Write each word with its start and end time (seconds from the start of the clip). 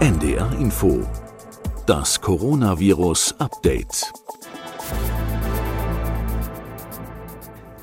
NDR 0.00 0.50
Info. 0.58 1.06
Das 1.84 2.18
Coronavirus 2.22 3.34
Update. 3.38 4.10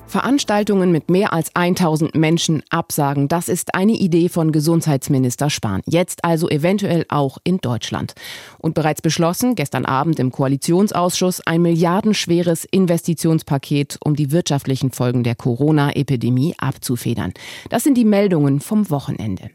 Veranstaltungen 0.08 0.92
mit 0.92 1.12
mehr 1.12 1.32
als 1.32 1.56
1000 1.56 2.16
Menschen 2.16 2.64
absagen, 2.72 3.28
das 3.28 3.50
ist 3.50 3.76
eine 3.76 3.92
Idee 3.92 4.30
von 4.30 4.52
Gesundheitsminister 4.52 5.52
Spahn. 5.52 5.82
Jetzt 5.86 6.24
also 6.24 6.50
eventuell 6.50 7.06
auch 7.10 7.38
in 7.44 7.60
Deutschland. 7.60 8.16
Und 8.58 8.74
bereits 8.74 9.04
beschlossen, 9.04 9.54
gestern 9.54 9.86
Abend 9.86 10.18
im 10.18 10.32
Koalitionsausschuss, 10.32 11.46
ein 11.46 11.62
milliardenschweres 11.62 12.66
Investitionspaket, 12.66 14.00
um 14.04 14.16
die 14.16 14.32
wirtschaftlichen 14.32 14.92
Folgen 14.92 15.22
der 15.22 15.36
Corona-Epidemie 15.36 16.56
abzufedern. 16.58 17.36
Das 17.70 17.84
sind 17.84 17.96
die 17.96 18.06
Meldungen 18.06 18.60
vom 18.60 18.90
Wochenende. 18.90 19.52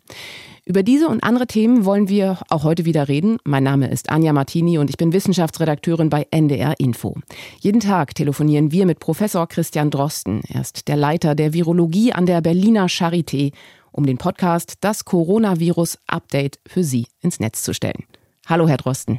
Über 0.64 0.84
diese 0.84 1.08
und 1.08 1.24
andere 1.24 1.48
Themen 1.48 1.84
wollen 1.84 2.08
wir 2.08 2.38
auch 2.48 2.62
heute 2.62 2.84
wieder 2.84 3.08
reden. 3.08 3.38
Mein 3.42 3.64
Name 3.64 3.90
ist 3.90 4.10
Anja 4.10 4.32
Martini 4.32 4.78
und 4.78 4.90
ich 4.90 4.96
bin 4.96 5.12
Wissenschaftsredakteurin 5.12 6.08
bei 6.08 6.28
NDR 6.30 6.78
Info. 6.78 7.16
Jeden 7.58 7.80
Tag 7.80 8.14
telefonieren 8.14 8.70
wir 8.70 8.86
mit 8.86 9.00
Professor 9.00 9.48
Christian 9.48 9.90
Drosten. 9.90 10.40
Er 10.48 10.60
ist 10.60 10.86
der 10.86 10.94
Leiter 10.94 11.34
der 11.34 11.52
Virologie 11.52 12.12
an 12.12 12.26
der 12.26 12.40
Berliner 12.42 12.86
Charité, 12.86 13.52
um 13.90 14.06
den 14.06 14.18
Podcast 14.18 14.74
Das 14.82 15.04
Coronavirus 15.04 15.98
Update 16.06 16.60
für 16.64 16.84
Sie 16.84 17.08
ins 17.20 17.40
Netz 17.40 17.64
zu 17.64 17.74
stellen. 17.74 18.04
Hallo, 18.46 18.68
Herr 18.68 18.76
Drosten. 18.76 19.18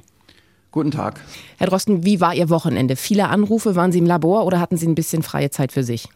Guten 0.71 0.91
Tag. 0.91 1.19
Herr 1.57 1.67
Drosten, 1.67 2.05
wie 2.05 2.21
war 2.21 2.33
Ihr 2.33 2.49
Wochenende? 2.49 2.95
Viele 2.95 3.27
Anrufe, 3.27 3.75
waren 3.75 3.91
Sie 3.91 3.99
im 3.99 4.05
Labor 4.05 4.45
oder 4.45 4.61
hatten 4.61 4.77
Sie 4.77 4.87
ein 4.87 4.95
bisschen 4.95 5.23
freie 5.23 5.49
Zeit 5.49 5.73
für 5.73 5.83
sich? 5.83 6.07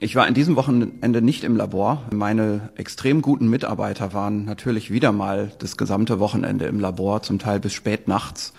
Ich 0.00 0.16
war 0.16 0.26
in 0.26 0.34
diesem 0.34 0.56
Wochenende 0.56 1.22
nicht 1.22 1.44
im 1.44 1.56
Labor. 1.56 2.02
Meine 2.12 2.70
extrem 2.74 3.22
guten 3.22 3.48
Mitarbeiter 3.48 4.12
waren 4.12 4.44
natürlich 4.44 4.90
wieder 4.90 5.12
mal 5.12 5.52
das 5.60 5.76
gesamte 5.76 6.18
Wochenende 6.18 6.66
im 6.66 6.80
Labor, 6.80 7.22
zum 7.22 7.38
Teil 7.38 7.60
bis 7.60 7.72
spät 7.72 8.08
nachts. 8.08 8.52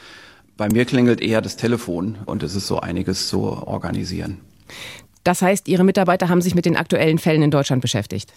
Bei 0.55 0.69
mir 0.69 0.85
klingelt 0.85 1.21
eher 1.21 1.41
das 1.41 1.57
Telefon 1.57 2.17
und 2.25 2.41
es 2.41 2.55
ist 2.55 2.67
so 2.67 2.79
einiges 2.79 3.27
zu 3.27 3.41
organisieren. 3.41 4.39
Das 5.25 5.41
heißt, 5.41 5.67
Ihre 5.67 5.83
Mitarbeiter 5.83 6.29
haben 6.29 6.41
sich 6.41 6.55
mit 6.55 6.65
den 6.65 6.77
aktuellen 6.77 7.17
Fällen 7.17 7.41
in 7.41 7.51
Deutschland 7.51 7.81
beschäftigt? 7.81 8.31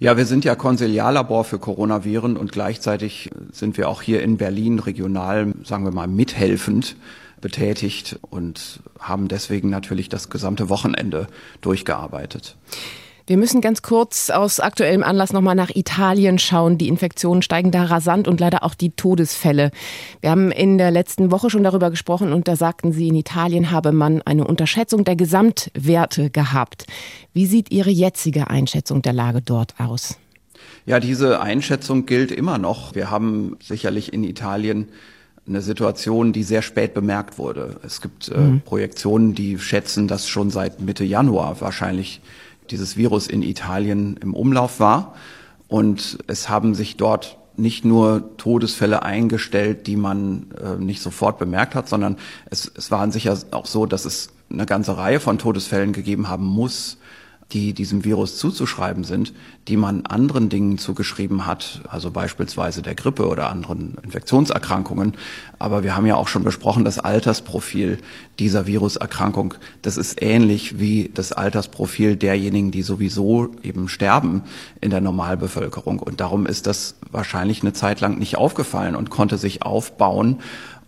Ja, 0.00 0.16
wir 0.16 0.26
sind 0.26 0.44
ja 0.44 0.56
Konsiliarlabor 0.56 1.44
für 1.44 1.58
Coronaviren 1.58 2.36
und 2.36 2.50
gleichzeitig 2.50 3.30
sind 3.52 3.76
wir 3.76 3.88
auch 3.88 4.02
hier 4.02 4.22
in 4.22 4.36
Berlin 4.36 4.80
regional, 4.80 5.54
sagen 5.62 5.84
wir 5.84 5.92
mal, 5.92 6.08
mithelfend 6.08 6.96
betätigt 7.42 8.18
und 8.30 8.80
haben 8.98 9.28
deswegen 9.28 9.68
natürlich 9.68 10.08
das 10.08 10.30
gesamte 10.30 10.70
Wochenende 10.70 11.26
durchgearbeitet. 11.60 12.56
Wir 13.26 13.36
müssen 13.36 13.60
ganz 13.60 13.82
kurz 13.82 14.30
aus 14.30 14.58
aktuellem 14.58 15.04
Anlass 15.04 15.32
nochmal 15.32 15.54
nach 15.54 15.70
Italien 15.74 16.38
schauen. 16.40 16.76
Die 16.76 16.88
Infektionen 16.88 17.42
steigen 17.42 17.70
da 17.70 17.84
rasant 17.84 18.26
und 18.26 18.40
leider 18.40 18.64
auch 18.64 18.74
die 18.74 18.90
Todesfälle. 18.90 19.70
Wir 20.20 20.30
haben 20.30 20.50
in 20.50 20.76
der 20.76 20.90
letzten 20.90 21.30
Woche 21.30 21.48
schon 21.48 21.62
darüber 21.62 21.90
gesprochen 21.90 22.32
und 22.32 22.48
da 22.48 22.56
sagten 22.56 22.92
Sie, 22.92 23.08
in 23.08 23.14
Italien 23.14 23.70
habe 23.70 23.92
man 23.92 24.22
eine 24.22 24.44
Unterschätzung 24.44 25.04
der 25.04 25.14
Gesamtwerte 25.14 26.30
gehabt. 26.30 26.86
Wie 27.32 27.46
sieht 27.46 27.70
Ihre 27.70 27.90
jetzige 27.90 28.50
Einschätzung 28.50 29.02
der 29.02 29.12
Lage 29.12 29.40
dort 29.40 29.78
aus? 29.78 30.18
Ja, 30.84 30.98
diese 30.98 31.40
Einschätzung 31.40 32.06
gilt 32.06 32.32
immer 32.32 32.58
noch. 32.58 32.96
Wir 32.96 33.10
haben 33.10 33.56
sicherlich 33.62 34.12
in 34.12 34.24
Italien 34.24 34.88
eine 35.46 35.60
Situation, 35.60 36.32
die 36.32 36.42
sehr 36.42 36.62
spät 36.62 36.94
bemerkt 36.94 37.38
wurde. 37.38 37.80
Es 37.82 38.00
gibt 38.00 38.28
äh, 38.28 38.38
mhm. 38.38 38.60
Projektionen, 38.60 39.34
die 39.34 39.58
schätzen, 39.58 40.08
dass 40.08 40.28
schon 40.28 40.50
seit 40.50 40.80
Mitte 40.80 41.04
Januar 41.04 41.60
wahrscheinlich 41.60 42.20
dieses 42.70 42.96
Virus 42.96 43.26
in 43.26 43.42
Italien 43.42 44.16
im 44.18 44.34
Umlauf 44.34 44.78
war. 44.78 45.14
Und 45.68 46.18
es 46.26 46.48
haben 46.48 46.74
sich 46.74 46.96
dort 46.96 47.38
nicht 47.56 47.84
nur 47.84 48.36
Todesfälle 48.36 49.02
eingestellt, 49.02 49.86
die 49.86 49.96
man 49.96 50.46
äh, 50.62 50.76
nicht 50.82 51.02
sofort 51.02 51.38
bemerkt 51.38 51.74
hat, 51.74 51.88
sondern 51.88 52.16
es, 52.50 52.70
es 52.74 52.90
war 52.90 53.10
sicher 53.10 53.36
auch 53.50 53.66
so, 53.66 53.84
dass 53.86 54.04
es 54.04 54.30
eine 54.50 54.66
ganze 54.66 54.96
Reihe 54.96 55.20
von 55.20 55.38
Todesfällen 55.38 55.92
gegeben 55.92 56.28
haben 56.28 56.46
muss, 56.46 56.98
die 57.52 57.74
diesem 57.74 58.04
Virus 58.04 58.38
zuzuschreiben 58.38 59.04
sind, 59.04 59.32
die 59.68 59.76
man 59.76 60.06
anderen 60.06 60.48
Dingen 60.48 60.78
zugeschrieben 60.78 61.46
hat, 61.46 61.82
also 61.88 62.10
beispielsweise 62.10 62.82
der 62.82 62.94
Grippe 62.94 63.28
oder 63.28 63.50
anderen 63.50 63.98
Infektionserkrankungen. 64.02 65.14
Aber 65.58 65.82
wir 65.82 65.94
haben 65.94 66.06
ja 66.06 66.16
auch 66.16 66.28
schon 66.28 66.44
besprochen, 66.44 66.84
das 66.84 66.98
Altersprofil 66.98 67.98
dieser 68.38 68.66
Viruserkrankung, 68.66 69.54
das 69.82 69.96
ist 69.96 70.22
ähnlich 70.22 70.78
wie 70.78 71.10
das 71.12 71.32
Altersprofil 71.32 72.16
derjenigen, 72.16 72.70
die 72.70 72.82
sowieso 72.82 73.50
eben 73.62 73.88
sterben 73.88 74.42
in 74.80 74.90
der 74.90 75.00
Normalbevölkerung. 75.00 75.98
Und 75.98 76.20
darum 76.20 76.46
ist 76.46 76.66
das 76.66 76.96
wahrscheinlich 77.10 77.62
eine 77.62 77.74
Zeit 77.74 78.00
lang 78.00 78.18
nicht 78.18 78.36
aufgefallen 78.36 78.96
und 78.96 79.10
konnte 79.10 79.36
sich 79.36 79.62
aufbauen. 79.62 80.40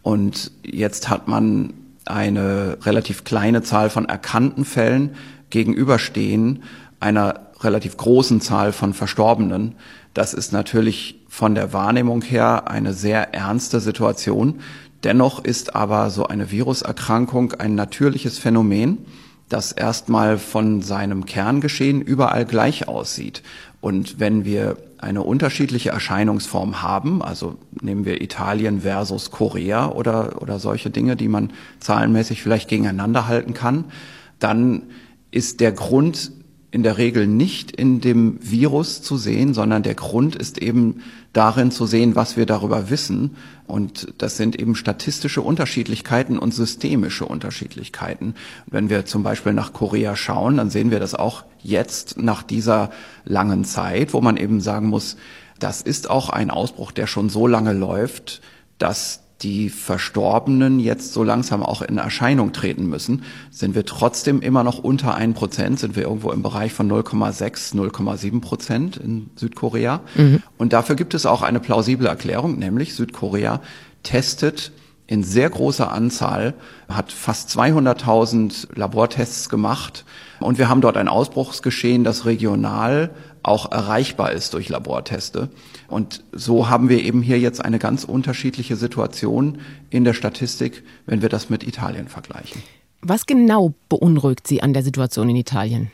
Und 0.02 0.50
jetzt 0.62 1.10
hat 1.10 1.28
man 1.28 1.74
eine 2.06 2.78
relativ 2.82 3.24
kleine 3.24 3.62
Zahl 3.62 3.90
von 3.90 4.06
erkannten 4.06 4.64
Fällen, 4.64 5.10
gegenüberstehen 5.54 6.64
einer 6.98 7.46
relativ 7.60 7.96
großen 7.96 8.40
Zahl 8.40 8.72
von 8.72 8.92
Verstorbenen. 8.92 9.76
Das 10.12 10.34
ist 10.34 10.52
natürlich 10.52 11.20
von 11.28 11.54
der 11.54 11.72
Wahrnehmung 11.72 12.22
her 12.22 12.68
eine 12.68 12.92
sehr 12.92 13.32
ernste 13.34 13.78
Situation. 13.78 14.60
Dennoch 15.04 15.44
ist 15.44 15.76
aber 15.76 16.10
so 16.10 16.26
eine 16.26 16.50
Viruserkrankung 16.50 17.52
ein 17.52 17.76
natürliches 17.76 18.38
Phänomen, 18.38 18.98
das 19.48 19.70
erstmal 19.70 20.38
von 20.38 20.82
seinem 20.82 21.24
Kerngeschehen 21.24 22.02
überall 22.02 22.46
gleich 22.46 22.88
aussieht. 22.88 23.44
Und 23.80 24.18
wenn 24.18 24.44
wir 24.44 24.76
eine 24.98 25.22
unterschiedliche 25.22 25.90
Erscheinungsform 25.90 26.82
haben, 26.82 27.22
also 27.22 27.58
nehmen 27.80 28.04
wir 28.04 28.22
Italien 28.22 28.80
versus 28.80 29.30
Korea 29.30 29.88
oder, 29.88 30.42
oder 30.42 30.58
solche 30.58 30.90
Dinge, 30.90 31.14
die 31.14 31.28
man 31.28 31.52
zahlenmäßig 31.78 32.42
vielleicht 32.42 32.68
gegeneinander 32.68 33.28
halten 33.28 33.54
kann, 33.54 33.84
dann 34.40 34.82
ist 35.34 35.60
der 35.60 35.72
Grund 35.72 36.30
in 36.70 36.82
der 36.82 36.98
Regel 36.98 37.26
nicht 37.26 37.70
in 37.70 38.00
dem 38.00 38.38
Virus 38.40 39.02
zu 39.02 39.16
sehen, 39.16 39.54
sondern 39.54 39.82
der 39.82 39.94
Grund 39.94 40.34
ist 40.34 40.58
eben 40.58 41.02
darin 41.32 41.70
zu 41.70 41.86
sehen, 41.86 42.16
was 42.16 42.36
wir 42.36 42.46
darüber 42.46 42.90
wissen. 42.90 43.36
Und 43.66 44.12
das 44.18 44.36
sind 44.36 44.58
eben 44.58 44.74
statistische 44.74 45.40
Unterschiedlichkeiten 45.40 46.38
und 46.38 46.52
systemische 46.52 47.26
Unterschiedlichkeiten. 47.26 48.34
Wenn 48.66 48.90
wir 48.90 49.06
zum 49.06 49.22
Beispiel 49.22 49.52
nach 49.52 49.72
Korea 49.72 50.16
schauen, 50.16 50.56
dann 50.56 50.70
sehen 50.70 50.90
wir 50.90 51.00
das 51.00 51.14
auch 51.14 51.44
jetzt 51.62 52.18
nach 52.18 52.42
dieser 52.42 52.90
langen 53.24 53.64
Zeit, 53.64 54.14
wo 54.14 54.20
man 54.20 54.36
eben 54.36 54.60
sagen 54.60 54.88
muss, 54.88 55.16
das 55.58 55.80
ist 55.80 56.10
auch 56.10 56.28
ein 56.28 56.50
Ausbruch, 56.50 56.90
der 56.90 57.06
schon 57.06 57.28
so 57.28 57.46
lange 57.46 57.72
läuft, 57.72 58.40
dass 58.78 59.23
die 59.44 59.68
Verstorbenen 59.68 60.80
jetzt 60.80 61.12
so 61.12 61.22
langsam 61.22 61.62
auch 61.62 61.82
in 61.82 61.98
Erscheinung 61.98 62.52
treten 62.52 62.86
müssen, 62.86 63.22
sind 63.50 63.74
wir 63.74 63.84
trotzdem 63.84 64.40
immer 64.40 64.64
noch 64.64 64.78
unter 64.78 65.14
1 65.14 65.38
Prozent, 65.38 65.78
sind 65.78 65.94
wir 65.94 66.04
irgendwo 66.04 66.32
im 66.32 66.42
Bereich 66.42 66.72
von 66.72 66.90
0,6, 66.90 67.74
0,7 67.74 68.40
Prozent 68.40 68.96
in 68.96 69.30
Südkorea. 69.36 70.00
Mhm. 70.14 70.42
Und 70.56 70.72
dafür 70.72 70.96
gibt 70.96 71.14
es 71.14 71.26
auch 71.26 71.42
eine 71.42 71.60
plausible 71.60 72.08
Erklärung, 72.08 72.58
nämlich 72.58 72.94
Südkorea 72.94 73.60
testet 74.02 74.72
in 75.06 75.22
sehr 75.22 75.50
großer 75.50 75.92
Anzahl, 75.92 76.54
hat 76.88 77.12
fast 77.12 77.50
200.000 77.50 78.68
Labortests 78.74 79.50
gemacht 79.50 80.04
und 80.40 80.56
wir 80.56 80.70
haben 80.70 80.80
dort 80.80 80.96
ein 80.96 81.08
Ausbruchsgeschehen, 81.08 82.04
das 82.04 82.24
regional 82.24 83.10
auch 83.44 83.70
erreichbar 83.70 84.32
ist 84.32 84.54
durch 84.54 84.68
Laborteste. 84.68 85.50
Und 85.88 86.24
so 86.32 86.68
haben 86.68 86.88
wir 86.88 87.02
eben 87.02 87.22
hier 87.22 87.38
jetzt 87.38 87.64
eine 87.64 87.78
ganz 87.78 88.04
unterschiedliche 88.04 88.74
Situation 88.74 89.58
in 89.90 90.04
der 90.04 90.14
Statistik, 90.14 90.82
wenn 91.06 91.22
wir 91.22 91.28
das 91.28 91.50
mit 91.50 91.62
Italien 91.62 92.08
vergleichen. 92.08 92.62
Was 93.02 93.26
genau 93.26 93.74
beunruhigt 93.88 94.46
Sie 94.48 94.62
an 94.62 94.72
der 94.72 94.82
Situation 94.82 95.28
in 95.28 95.36
Italien? 95.36 95.90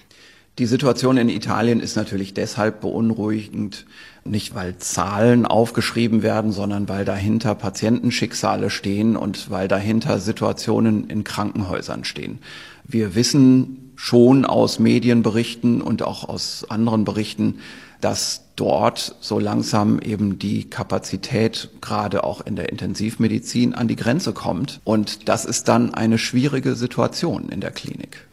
Die 0.59 0.67
Situation 0.67 1.17
in 1.17 1.29
Italien 1.29 1.81
ist 1.81 1.97
natürlich 1.97 2.35
deshalb 2.35 2.83
beunruhigend, 2.83 3.87
nicht 4.25 4.55
weil 4.55 4.77
Zahlen 4.79 5.47
aufgeschrieben 5.47 6.23
werden, 6.23 6.53
sondern 6.53 6.89
weil 6.89 7.05
dahinter 7.05 7.55
Patientenschicksale 7.55 8.71
stehen 8.71 9.17
und 9.17 9.51
weil 9.51 9.69
dahinter 9.69 10.19
Situationen 10.19 11.09
in 11.09 11.25
Krankenhäusern 11.25 12.05
stehen. 12.05 12.41
Wir 12.85 13.15
wissen 13.15 13.90
schon 14.03 14.47
aus 14.47 14.79
Medienberichten 14.79 15.83
und 15.83 16.03
auch 16.03 16.27
aus 16.27 16.65
anderen 16.71 17.05
Berichten, 17.05 17.59
dass 18.01 18.45
dort 18.57 19.15
so 19.21 19.39
langsam 19.39 20.01
eben 20.01 20.39
die 20.39 20.71
Kapazität 20.71 21.69
gerade 21.83 22.25
auch 22.25 22.41
in 22.41 22.57
der 22.57 22.71
Intensivmedizin 22.71 23.75
an 23.75 23.89
die 23.89 23.97
Grenze 23.97 24.33
kommt. 24.33 24.81
Und 24.85 25.29
das 25.29 25.45
ist 25.45 25.69
dann 25.69 25.93
eine 25.93 26.17
schwierige 26.17 26.77
Situation 26.77 27.51
in 27.51 27.61
der 27.61 27.73
Klinik. 27.73 28.27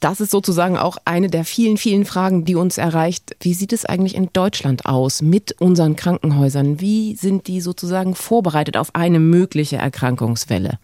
Das 0.00 0.20
ist 0.20 0.32
sozusagen 0.32 0.76
auch 0.76 0.96
eine 1.04 1.30
der 1.30 1.44
vielen, 1.44 1.76
vielen 1.76 2.04
Fragen, 2.04 2.44
die 2.44 2.56
uns 2.56 2.76
erreicht. 2.76 3.36
Wie 3.40 3.54
sieht 3.54 3.72
es 3.72 3.84
eigentlich 3.84 4.16
in 4.16 4.30
Deutschland 4.32 4.86
aus 4.86 5.22
mit 5.22 5.54
unseren 5.60 5.94
Krankenhäusern? 5.94 6.80
Wie 6.80 7.14
sind 7.14 7.46
die 7.46 7.60
sozusagen 7.60 8.16
vorbereitet 8.16 8.76
auf 8.76 8.92
eine 8.96 9.20
mögliche 9.20 9.76
Erkrankungswelle? 9.76 10.80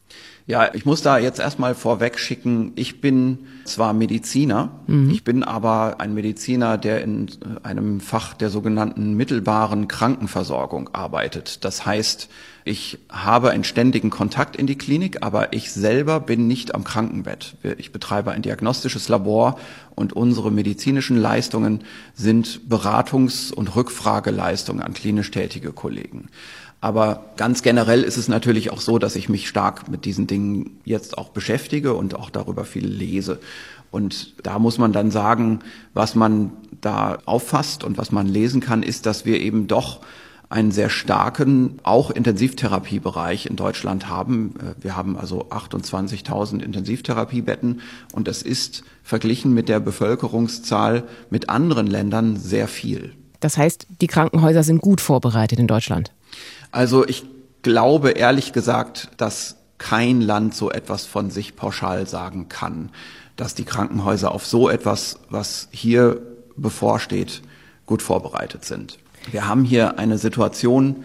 Ja, 0.46 0.74
ich 0.74 0.84
muss 0.84 1.02
da 1.02 1.18
jetzt 1.18 1.38
erstmal 1.38 1.74
vorweg 1.74 2.18
schicken, 2.18 2.72
ich 2.74 3.00
bin 3.00 3.38
zwar 3.64 3.92
Mediziner, 3.92 4.72
mhm. 4.88 5.10
ich 5.10 5.22
bin 5.22 5.44
aber 5.44 5.96
ein 6.00 6.14
Mediziner, 6.14 6.78
der 6.78 7.02
in 7.02 7.30
einem 7.62 8.00
Fach 8.00 8.34
der 8.34 8.50
sogenannten 8.50 9.14
mittelbaren 9.14 9.86
Krankenversorgung 9.86 10.90
arbeitet. 10.92 11.64
Das 11.64 11.86
heißt, 11.86 12.28
ich 12.64 12.98
habe 13.08 13.50
einen 13.50 13.64
ständigen 13.64 14.10
Kontakt 14.10 14.56
in 14.56 14.66
die 14.66 14.78
Klinik, 14.78 15.22
aber 15.22 15.52
ich 15.52 15.72
selber 15.72 16.20
bin 16.20 16.46
nicht 16.46 16.74
am 16.74 16.84
Krankenbett. 16.84 17.56
Ich 17.78 17.92
betreibe 17.92 18.32
ein 18.32 18.42
diagnostisches 18.42 19.08
Labor 19.08 19.58
und 19.94 20.12
unsere 20.12 20.50
medizinischen 20.50 21.16
Leistungen 21.16 21.82
sind 22.14 22.62
Beratungs- 22.68 23.52
und 23.52 23.74
Rückfrageleistungen 23.74 24.82
an 24.82 24.94
klinisch 24.94 25.30
tätige 25.30 25.72
Kollegen. 25.72 26.28
Aber 26.82 27.26
ganz 27.36 27.62
generell 27.62 28.02
ist 28.02 28.16
es 28.16 28.26
natürlich 28.26 28.72
auch 28.72 28.80
so, 28.80 28.98
dass 28.98 29.14
ich 29.14 29.28
mich 29.28 29.48
stark 29.48 29.88
mit 29.88 30.04
diesen 30.04 30.26
Dingen 30.26 30.80
jetzt 30.84 31.16
auch 31.16 31.28
beschäftige 31.28 31.94
und 31.94 32.16
auch 32.16 32.28
darüber 32.28 32.64
viel 32.64 32.84
lese. 32.86 33.38
Und 33.92 34.34
da 34.42 34.58
muss 34.58 34.78
man 34.78 34.92
dann 34.92 35.12
sagen, 35.12 35.60
was 35.94 36.16
man 36.16 36.50
da 36.80 37.18
auffasst 37.24 37.84
und 37.84 37.98
was 37.98 38.10
man 38.10 38.26
lesen 38.26 38.60
kann, 38.60 38.82
ist, 38.82 39.06
dass 39.06 39.24
wir 39.24 39.40
eben 39.40 39.68
doch 39.68 40.00
einen 40.48 40.72
sehr 40.72 40.90
starken, 40.90 41.78
auch 41.84 42.10
Intensivtherapiebereich 42.10 43.46
in 43.46 43.54
Deutschland 43.54 44.08
haben. 44.08 44.54
Wir 44.80 44.96
haben 44.96 45.16
also 45.16 45.44
28.000 45.50 46.62
Intensivtherapiebetten 46.62 47.80
und 48.12 48.26
das 48.26 48.42
ist 48.42 48.82
verglichen 49.04 49.54
mit 49.54 49.68
der 49.68 49.78
Bevölkerungszahl 49.78 51.04
mit 51.30 51.48
anderen 51.48 51.86
Ländern 51.86 52.36
sehr 52.36 52.66
viel. 52.66 53.14
Das 53.38 53.56
heißt, 53.56 53.86
die 54.00 54.08
Krankenhäuser 54.08 54.64
sind 54.64 54.80
gut 54.80 55.00
vorbereitet 55.00 55.60
in 55.60 55.68
Deutschland. 55.68 56.12
Also 56.70 57.06
ich 57.06 57.24
glaube 57.62 58.10
ehrlich 58.10 58.52
gesagt, 58.52 59.10
dass 59.16 59.56
kein 59.78 60.20
Land 60.20 60.54
so 60.54 60.70
etwas 60.70 61.06
von 61.06 61.30
sich 61.30 61.56
pauschal 61.56 62.06
sagen 62.06 62.48
kann, 62.48 62.90
dass 63.36 63.54
die 63.54 63.64
Krankenhäuser 63.64 64.32
auf 64.32 64.46
so 64.46 64.68
etwas, 64.68 65.18
was 65.28 65.68
hier 65.72 66.20
bevorsteht, 66.56 67.42
gut 67.86 68.02
vorbereitet 68.02 68.64
sind. 68.64 68.98
Wir 69.30 69.46
haben 69.46 69.64
hier 69.64 69.98
eine 69.98 70.18
Situation, 70.18 71.04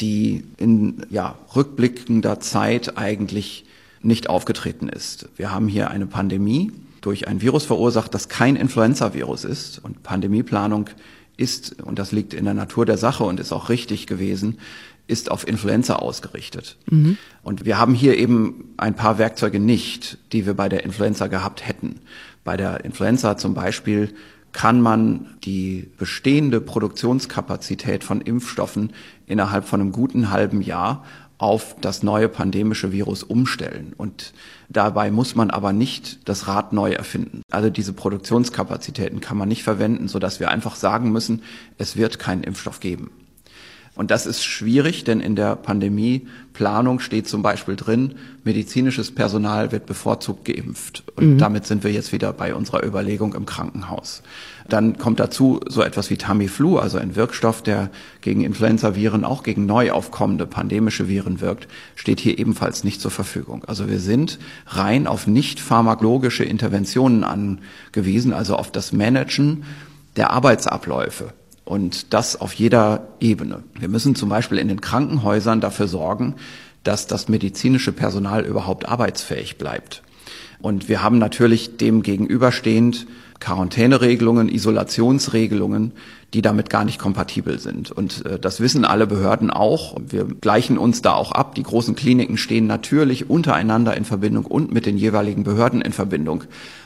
die 0.00 0.44
in 0.56 1.06
ja, 1.10 1.36
rückblickender 1.54 2.40
Zeit 2.40 2.98
eigentlich 2.98 3.64
nicht 4.02 4.28
aufgetreten 4.28 4.88
ist. 4.88 5.28
Wir 5.36 5.52
haben 5.52 5.68
hier 5.68 5.90
eine 5.90 6.06
Pandemie 6.06 6.72
durch 7.00 7.28
ein 7.28 7.40
Virus 7.40 7.64
verursacht, 7.64 8.14
das 8.14 8.28
kein 8.28 8.56
Influenza-Virus 8.56 9.44
ist. 9.44 9.78
Und 9.82 10.02
Pandemieplanung 10.02 10.90
ist, 11.36 11.82
und 11.82 11.98
das 11.98 12.12
liegt 12.12 12.34
in 12.34 12.44
der 12.44 12.54
Natur 12.54 12.86
der 12.86 12.98
Sache 12.98 13.24
und 13.24 13.40
ist 13.40 13.52
auch 13.52 13.68
richtig 13.68 14.06
gewesen, 14.06 14.58
ist 15.06 15.30
auf 15.30 15.46
Influenza 15.46 15.96
ausgerichtet. 15.96 16.76
Mhm. 16.90 17.16
Und 17.42 17.64
wir 17.64 17.78
haben 17.78 17.94
hier 17.94 18.18
eben 18.18 18.74
ein 18.76 18.94
paar 18.94 19.18
Werkzeuge 19.18 19.60
nicht, 19.60 20.18
die 20.32 20.46
wir 20.46 20.54
bei 20.54 20.68
der 20.68 20.84
Influenza 20.84 21.28
gehabt 21.28 21.66
hätten. 21.66 22.00
Bei 22.42 22.56
der 22.56 22.84
Influenza 22.84 23.36
zum 23.36 23.54
Beispiel 23.54 24.14
kann 24.52 24.80
man 24.80 25.36
die 25.44 25.90
bestehende 25.98 26.60
Produktionskapazität 26.60 28.02
von 28.02 28.20
Impfstoffen 28.20 28.92
innerhalb 29.26 29.66
von 29.66 29.80
einem 29.80 29.92
guten 29.92 30.30
halben 30.30 30.62
Jahr 30.62 31.04
auf 31.38 31.76
das 31.80 32.02
neue 32.02 32.28
pandemische 32.28 32.92
Virus 32.92 33.22
umstellen. 33.22 33.92
Und 33.96 34.32
dabei 34.68 35.10
muss 35.10 35.34
man 35.34 35.50
aber 35.50 35.72
nicht 35.72 36.28
das 36.28 36.48
Rad 36.48 36.72
neu 36.72 36.92
erfinden. 36.92 37.42
Also 37.50 37.70
diese 37.70 37.92
Produktionskapazitäten 37.92 39.20
kann 39.20 39.36
man 39.36 39.48
nicht 39.48 39.62
verwenden, 39.62 40.08
sodass 40.08 40.40
wir 40.40 40.50
einfach 40.50 40.76
sagen 40.76 41.12
müssen, 41.12 41.42
es 41.78 41.96
wird 41.96 42.18
keinen 42.18 42.42
Impfstoff 42.42 42.80
geben. 42.80 43.10
Und 43.96 44.10
das 44.10 44.26
ist 44.26 44.44
schwierig, 44.44 45.04
denn 45.04 45.20
in 45.20 45.36
der 45.36 45.56
Pandemieplanung 45.56 47.00
steht 47.00 47.26
zum 47.26 47.42
Beispiel 47.42 47.76
drin, 47.76 48.14
medizinisches 48.44 49.10
Personal 49.10 49.72
wird 49.72 49.86
bevorzugt 49.86 50.44
geimpft. 50.44 51.02
Und 51.16 51.34
mhm. 51.34 51.38
damit 51.38 51.66
sind 51.66 51.82
wir 51.82 51.90
jetzt 51.90 52.12
wieder 52.12 52.34
bei 52.34 52.54
unserer 52.54 52.84
Überlegung 52.84 53.34
im 53.34 53.46
Krankenhaus. 53.46 54.22
Dann 54.68 54.98
kommt 54.98 55.18
dazu 55.18 55.60
so 55.66 55.82
etwas 55.82 56.10
wie 56.10 56.18
Tamiflu, 56.18 56.76
also 56.78 56.98
ein 56.98 57.16
Wirkstoff, 57.16 57.62
der 57.62 57.88
gegen 58.20 58.42
Influenza-Viren, 58.42 59.24
auch 59.24 59.42
gegen 59.42 59.64
neu 59.64 59.92
aufkommende 59.92 60.46
pandemische 60.46 61.08
Viren 61.08 61.40
wirkt, 61.40 61.66
steht 61.94 62.20
hier 62.20 62.38
ebenfalls 62.38 62.84
nicht 62.84 63.00
zur 63.00 63.10
Verfügung. 63.10 63.64
Also 63.64 63.88
wir 63.88 64.00
sind 64.00 64.38
rein 64.66 65.06
auf 65.06 65.26
nicht 65.26 65.58
pharmakologische 65.58 66.44
Interventionen 66.44 67.24
angewiesen, 67.24 68.34
also 68.34 68.56
auf 68.56 68.70
das 68.70 68.92
Managen 68.92 69.64
der 70.16 70.32
Arbeitsabläufe. 70.32 71.32
Und 71.66 72.14
das 72.14 72.40
auf 72.40 72.54
jeder 72.54 73.08
Ebene. 73.18 73.64
Wir 73.78 73.88
müssen 73.88 74.14
zum 74.14 74.28
Beispiel 74.28 74.58
in 74.58 74.68
den 74.68 74.80
Krankenhäusern 74.80 75.60
dafür 75.60 75.88
sorgen, 75.88 76.36
dass 76.84 77.08
das 77.08 77.28
medizinische 77.28 77.90
Personal 77.90 78.46
überhaupt 78.46 78.88
arbeitsfähig 78.88 79.58
bleibt. 79.58 80.02
Und 80.60 80.88
wir 80.88 81.02
haben 81.02 81.18
natürlich 81.18 81.76
dem 81.76 82.02
gegenüberstehend 82.02 83.08
Quarantäneregelungen, 83.40 84.48
Isolationsregelungen, 84.48 85.92
die 86.34 86.42
damit 86.42 86.70
gar 86.70 86.84
nicht 86.84 86.98
kompatibel 86.98 87.58
sind. 87.58 87.90
Und 87.90 88.24
äh, 88.26 88.38
das 88.38 88.60
wissen 88.60 88.84
alle 88.84 89.06
Behörden 89.06 89.50
auch. 89.50 89.96
Wir 90.06 90.24
gleichen 90.24 90.78
uns 90.78 91.02
da 91.02 91.14
auch 91.14 91.32
ab. 91.32 91.54
Die 91.54 91.62
großen 91.62 91.94
Kliniken 91.94 92.36
stehen 92.36 92.66
natürlich 92.66 93.30
untereinander 93.30 93.96
in 93.96 94.04
Verbindung 94.04 94.46
und 94.46 94.72
mit 94.72 94.86
den 94.86 94.96
jeweiligen 94.96 95.44
Behörden 95.44 95.80
in 95.80 95.92
Verbindung. 95.92 96.44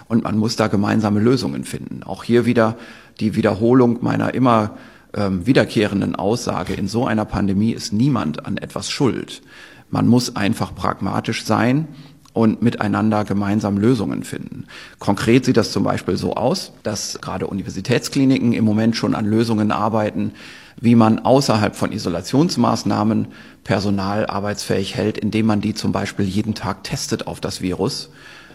Und 0.09 0.25
man 0.25 0.37
muss 0.37 0.57
da 0.57 0.67
gemeinsame 0.67 1.21
Lösungen 1.21 1.65
finden. 1.65 2.03
Auch 2.03 2.25
hier 2.25 2.47
wieder 2.47 2.77
die 3.21 3.37
Wiederholung 3.37 3.99
meiner 4.03 4.35
immer 4.35 4.77
ähm, 5.15 5.47
wiederkehrenden 5.47 6.15
Aussage, 6.15 6.75
in 6.75 6.89
so 6.89 7.07
einer 7.07 7.25
Pandemie 7.25 7.73
ist 7.73 7.93
niemand 7.93 8.47
an 8.47 8.57
etwas 8.57 8.91
schuld. 8.91 9.43
Man 9.91 10.07
muss 10.07 10.37
einfach 10.37 10.75
pragmatisch 10.75 11.45
sein 11.45 11.89
und 12.33 12.63
miteinander 12.63 13.25
gemeinsam 13.25 13.77
Lösungen 13.79 14.23
finden. 14.23 14.67
Konkret 14.99 15.45
sieht 15.45 15.57
das 15.57 15.73
zum 15.73 15.83
Beispiel 15.83 16.17
so 16.17 16.35
aus, 16.35 16.73
dass 16.83 17.19
gerade 17.21 17.47
Universitätskliniken 17.47 18.53
im 18.53 18.65
Moment 18.65 18.97
schon 18.97 19.15
an 19.15 19.27
Lösungen 19.27 19.73
arbeiten, 19.73 20.33
wie 20.81 20.95
man 20.95 21.19
außerhalb 21.19 21.75
von 21.75 21.93
Isolationsmaßnahmen 21.93 23.29
Personal 23.65 24.27
arbeitsfähig 24.27 24.95
hält, 24.95 25.19
indem 25.19 25.47
man 25.47 25.61
die 25.61 25.75
zum 25.75 25.93
Beispiel 25.93 26.25
jeden 26.25 26.55
Tag 26.55 26.85
testet 26.85 27.27
auf 27.27 27.41
das 27.41 27.61
Virus 27.61 28.11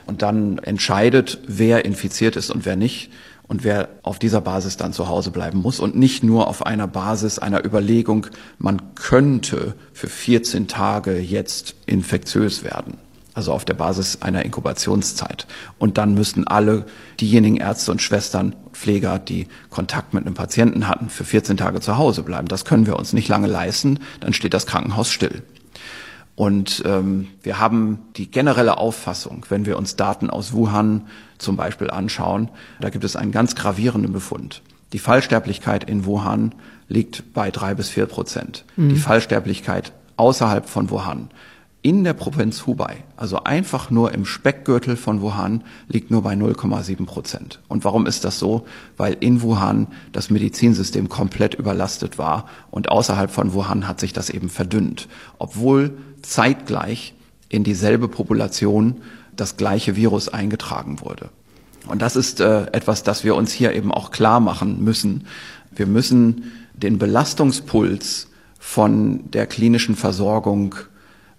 und 0.08 0.22
dann 0.22 0.58
entscheidet, 0.60 1.40
wer 1.48 1.86
infiziert 1.86 2.36
ist 2.36 2.50
und 2.50 2.66
wer 2.66 2.76
nicht 2.76 3.12
und 3.48 3.64
wer 3.64 3.90
auf 4.02 4.18
dieser 4.20 4.42
Basis 4.42 4.78
dann 4.78 4.94
zu 4.94 5.08
Hause 5.08 5.32
bleiben 5.32 5.62
muss 5.62 5.80
und 5.80 5.96
nicht 5.96 6.24
nur 6.24 6.48
auf 6.48 6.66
einer 6.66 6.88
Basis 6.88 7.38
einer 7.40 7.64
Überlegung, 7.64 8.28
man 8.58 8.96
könnte 8.96 9.76
für 9.94 10.08
14 10.08 10.68
Tage 10.68 11.20
jetzt 11.20 11.76
infektiös 11.86 12.64
werden. 12.64 12.98
Also 13.36 13.52
auf 13.52 13.66
der 13.66 13.74
Basis 13.76 14.22
einer 14.22 14.44
Inkubationszeit. 14.44 15.46
Und 15.78 15.98
dann 15.98 16.16
müssten 16.16 16.48
alle 16.48 16.86
diejenigen 17.20 17.58
Ärzte 17.58 17.92
und 17.92 18.02
Schwestern, 18.02 18.56
Pfleger, 18.72 19.20
die 19.20 19.48
Kontakt 19.70 20.14
mit 20.14 20.26
einem 20.26 20.36
Patienten 20.36 20.88
hatten, 20.88 21.10
für 21.10 21.26
14 21.26 21.58
Tage 21.58 21.82
zu 21.82 21.98
Hause 21.98 22.24
bleiben. 22.24 22.48
Das 22.48 22.66
können 22.66 22.88
wir 22.88 22.98
uns 22.98 23.14
nicht 23.14 23.28
lange 23.28 23.48
leisten. 23.48 24.00
Dann 24.22 24.34
steht 24.34 24.54
das 24.54 24.66
Krankenhaus 24.66 25.12
still. 25.12 25.44
Und 26.36 26.84
ähm, 26.86 27.28
wir 27.44 27.60
haben 27.60 28.00
die 28.18 28.30
generelle 28.30 28.78
Auffassung, 28.78 29.46
wenn 29.50 29.66
wir 29.66 29.78
uns 29.78 29.96
Daten 29.96 30.30
aus 30.30 30.52
Wuhan 30.52 31.08
zum 31.38 31.56
Beispiel 31.56 31.90
anschauen, 31.90 32.50
da 32.82 32.90
gibt 32.90 33.04
es 33.04 33.16
einen 33.16 33.32
ganz 33.32 33.56
gravierenden 33.56 34.12
Befund. 34.12 34.62
Die 34.92 35.00
Fallsterblichkeit 35.00 35.86
in 35.86 36.06
Wuhan 36.06 36.54
liegt 36.88 37.34
bei 37.34 37.52
drei 37.52 37.74
bis 37.74 37.90
vier 37.90 38.06
Prozent. 38.06 38.66
Mhm. 38.76 38.90
Die 38.90 38.98
Fallsterblichkeit 38.98 39.94
außerhalb 40.18 40.68
von 40.68 40.90
Wuhan 40.90 41.30
in 41.86 42.04
der 42.04 42.14
Provinz 42.14 42.66
Hubei, 42.66 43.04
also 43.16 43.44
einfach 43.44 43.92
nur 43.92 44.12
im 44.12 44.26
Speckgürtel 44.26 44.98
von 44.98 45.22
Wuhan, 45.22 45.64
liegt 45.88 46.10
nur 46.10 46.24
bei 46.24 46.34
0,7 46.34 47.06
Prozent. 47.06 47.60
Und 47.68 47.84
warum 47.84 48.08
ist 48.08 48.26
das 48.26 48.40
so? 48.40 48.66
Weil 48.98 49.16
in 49.20 49.44
Wuhan 49.44 49.86
das 50.12 50.32
Medizinsystem 50.32 51.10
komplett 51.10 51.54
überlastet 51.54 52.18
war 52.18 52.50
und 52.72 52.90
außerhalb 52.90 53.30
von 53.30 53.54
Wuhan 53.54 53.88
hat 53.88 54.00
sich 54.00 54.14
das 54.14 54.32
eben 54.32 54.50
verdünnt, 54.50 55.08
obwohl 55.38 55.96
zeitgleich 56.24 57.14
in 57.50 57.64
dieselbe 57.64 58.08
Population 58.08 59.04
das 59.36 59.56
gleiche 59.56 59.96
Virus 59.96 60.28
eingetragen 60.28 61.02
wurde. 61.02 61.30
Und 61.86 62.02
das 62.02 62.16
ist 62.16 62.40
äh, 62.40 62.64
etwas, 62.72 63.04
das 63.04 63.24
wir 63.24 63.36
uns 63.36 63.52
hier 63.52 63.74
eben 63.74 63.92
auch 63.92 64.10
klar 64.10 64.40
machen 64.40 64.84
müssen. 64.84 65.28
Wir 65.76 65.86
müssen 65.86 66.52
den 66.74 66.98
Belastungspuls 66.98 68.30
von 68.58 69.30
der 69.30 69.46
klinischen 69.46 69.96
Versorgung 69.96 70.74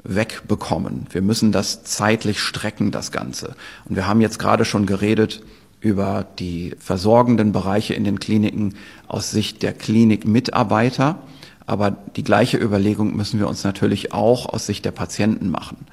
wegbekommen. 0.06 1.06
Wir 1.10 1.22
müssen 1.22 1.52
das 1.52 1.84
zeitlich 1.84 2.40
strecken, 2.40 2.90
das 2.90 3.12
Ganze. 3.12 3.54
Und 3.84 3.96
wir 3.96 4.06
haben 4.06 4.20
jetzt 4.20 4.38
gerade 4.38 4.64
schon 4.64 4.86
geredet 4.86 5.42
über 5.80 6.26
die 6.38 6.74
versorgenden 6.78 7.52
Bereiche 7.52 7.94
in 7.94 8.04
den 8.04 8.18
Kliniken 8.18 8.74
aus 9.08 9.30
Sicht 9.30 9.62
der 9.62 9.72
Klinikmitarbeiter. 9.72 11.18
Aber 11.66 11.90
die 11.90 12.24
gleiche 12.24 12.56
Überlegung 12.58 13.16
müssen 13.16 13.40
wir 13.40 13.48
uns 13.48 13.64
natürlich 13.64 14.12
auch 14.12 14.46
aus 14.46 14.66
Sicht 14.66 14.84
der 14.84 14.92
Patienten 14.92 15.50
machen. 15.50 15.86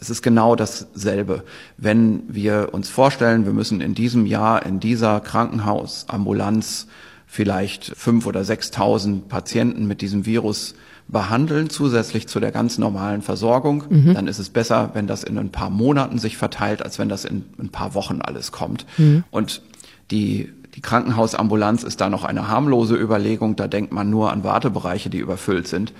Es 0.00 0.10
ist 0.10 0.22
genau 0.22 0.56
dasselbe. 0.56 1.44
Wenn 1.76 2.22
wir 2.28 2.70
uns 2.72 2.88
vorstellen, 2.88 3.44
wir 3.44 3.52
müssen 3.52 3.80
in 3.80 3.94
diesem 3.94 4.26
Jahr 4.26 4.66
in 4.66 4.80
dieser 4.80 5.20
Krankenhausambulanz 5.20 6.88
vielleicht 7.26 7.92
fünf 7.96 8.26
oder 8.26 8.44
sechstausend 8.44 9.28
Patienten 9.28 9.86
mit 9.86 10.00
diesem 10.00 10.26
Virus 10.26 10.74
behandeln, 11.12 11.68
zusätzlich 11.70 12.26
zu 12.26 12.40
der 12.40 12.50
ganz 12.50 12.78
normalen 12.78 13.22
Versorgung, 13.22 13.84
mhm. 13.88 14.14
dann 14.14 14.26
ist 14.26 14.38
es 14.38 14.48
besser, 14.48 14.90
wenn 14.94 15.06
das 15.06 15.22
in 15.22 15.38
ein 15.38 15.50
paar 15.50 15.70
Monaten 15.70 16.18
sich 16.18 16.38
verteilt, 16.38 16.82
als 16.82 16.98
wenn 16.98 17.10
das 17.10 17.24
in 17.24 17.44
ein 17.58 17.68
paar 17.68 17.94
Wochen 17.94 18.20
alles 18.22 18.50
kommt. 18.50 18.86
Mhm. 18.96 19.22
Und 19.30 19.62
die, 20.10 20.50
die 20.74 20.80
Krankenhausambulanz 20.80 21.84
ist 21.84 22.00
da 22.00 22.08
noch 22.08 22.24
eine 22.24 22.48
harmlose 22.48 22.96
Überlegung. 22.96 23.56
Da 23.56 23.68
denkt 23.68 23.92
man 23.92 24.08
nur 24.08 24.32
an 24.32 24.42
Wartebereiche, 24.42 25.10
die 25.10 25.18
überfüllt 25.18 25.68
sind. 25.68 25.92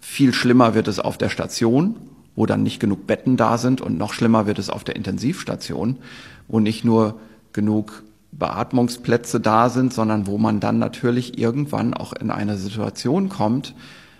Viel 0.00 0.32
schlimmer 0.32 0.74
wird 0.74 0.86
es 0.86 1.00
auf 1.00 1.18
der 1.18 1.28
Station, 1.28 1.96
wo 2.36 2.46
dann 2.46 2.62
nicht 2.62 2.78
genug 2.78 3.06
Betten 3.06 3.36
da 3.36 3.58
sind. 3.58 3.80
Und 3.80 3.98
noch 3.98 4.12
schlimmer 4.12 4.46
wird 4.46 4.60
es 4.60 4.70
auf 4.70 4.84
der 4.84 4.94
Intensivstation, 4.94 5.96
wo 6.46 6.60
nicht 6.60 6.84
nur 6.84 7.16
genug 7.52 8.04
Beatmungsplätze 8.30 9.40
da 9.40 9.70
sind, 9.70 9.92
sondern 9.92 10.28
wo 10.28 10.38
man 10.38 10.60
dann 10.60 10.78
natürlich 10.78 11.38
irgendwann 11.38 11.94
auch 11.94 12.12
in 12.12 12.30
eine 12.30 12.56
Situation 12.56 13.28
kommt, 13.28 13.74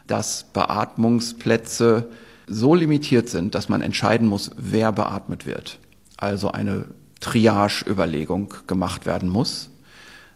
dass 0.06 0.44
Beatmungsplätze 0.52 2.08
so 2.46 2.74
limitiert 2.74 3.28
sind, 3.28 3.54
dass 3.54 3.68
man 3.68 3.82
entscheiden 3.82 4.28
muss, 4.28 4.50
wer 4.56 4.92
beatmet 4.92 5.46
wird. 5.46 5.78
Also 6.16 6.50
eine 6.50 6.86
Triage-Überlegung 7.20 8.54
gemacht 8.66 9.06
werden 9.06 9.28
muss. 9.28 9.70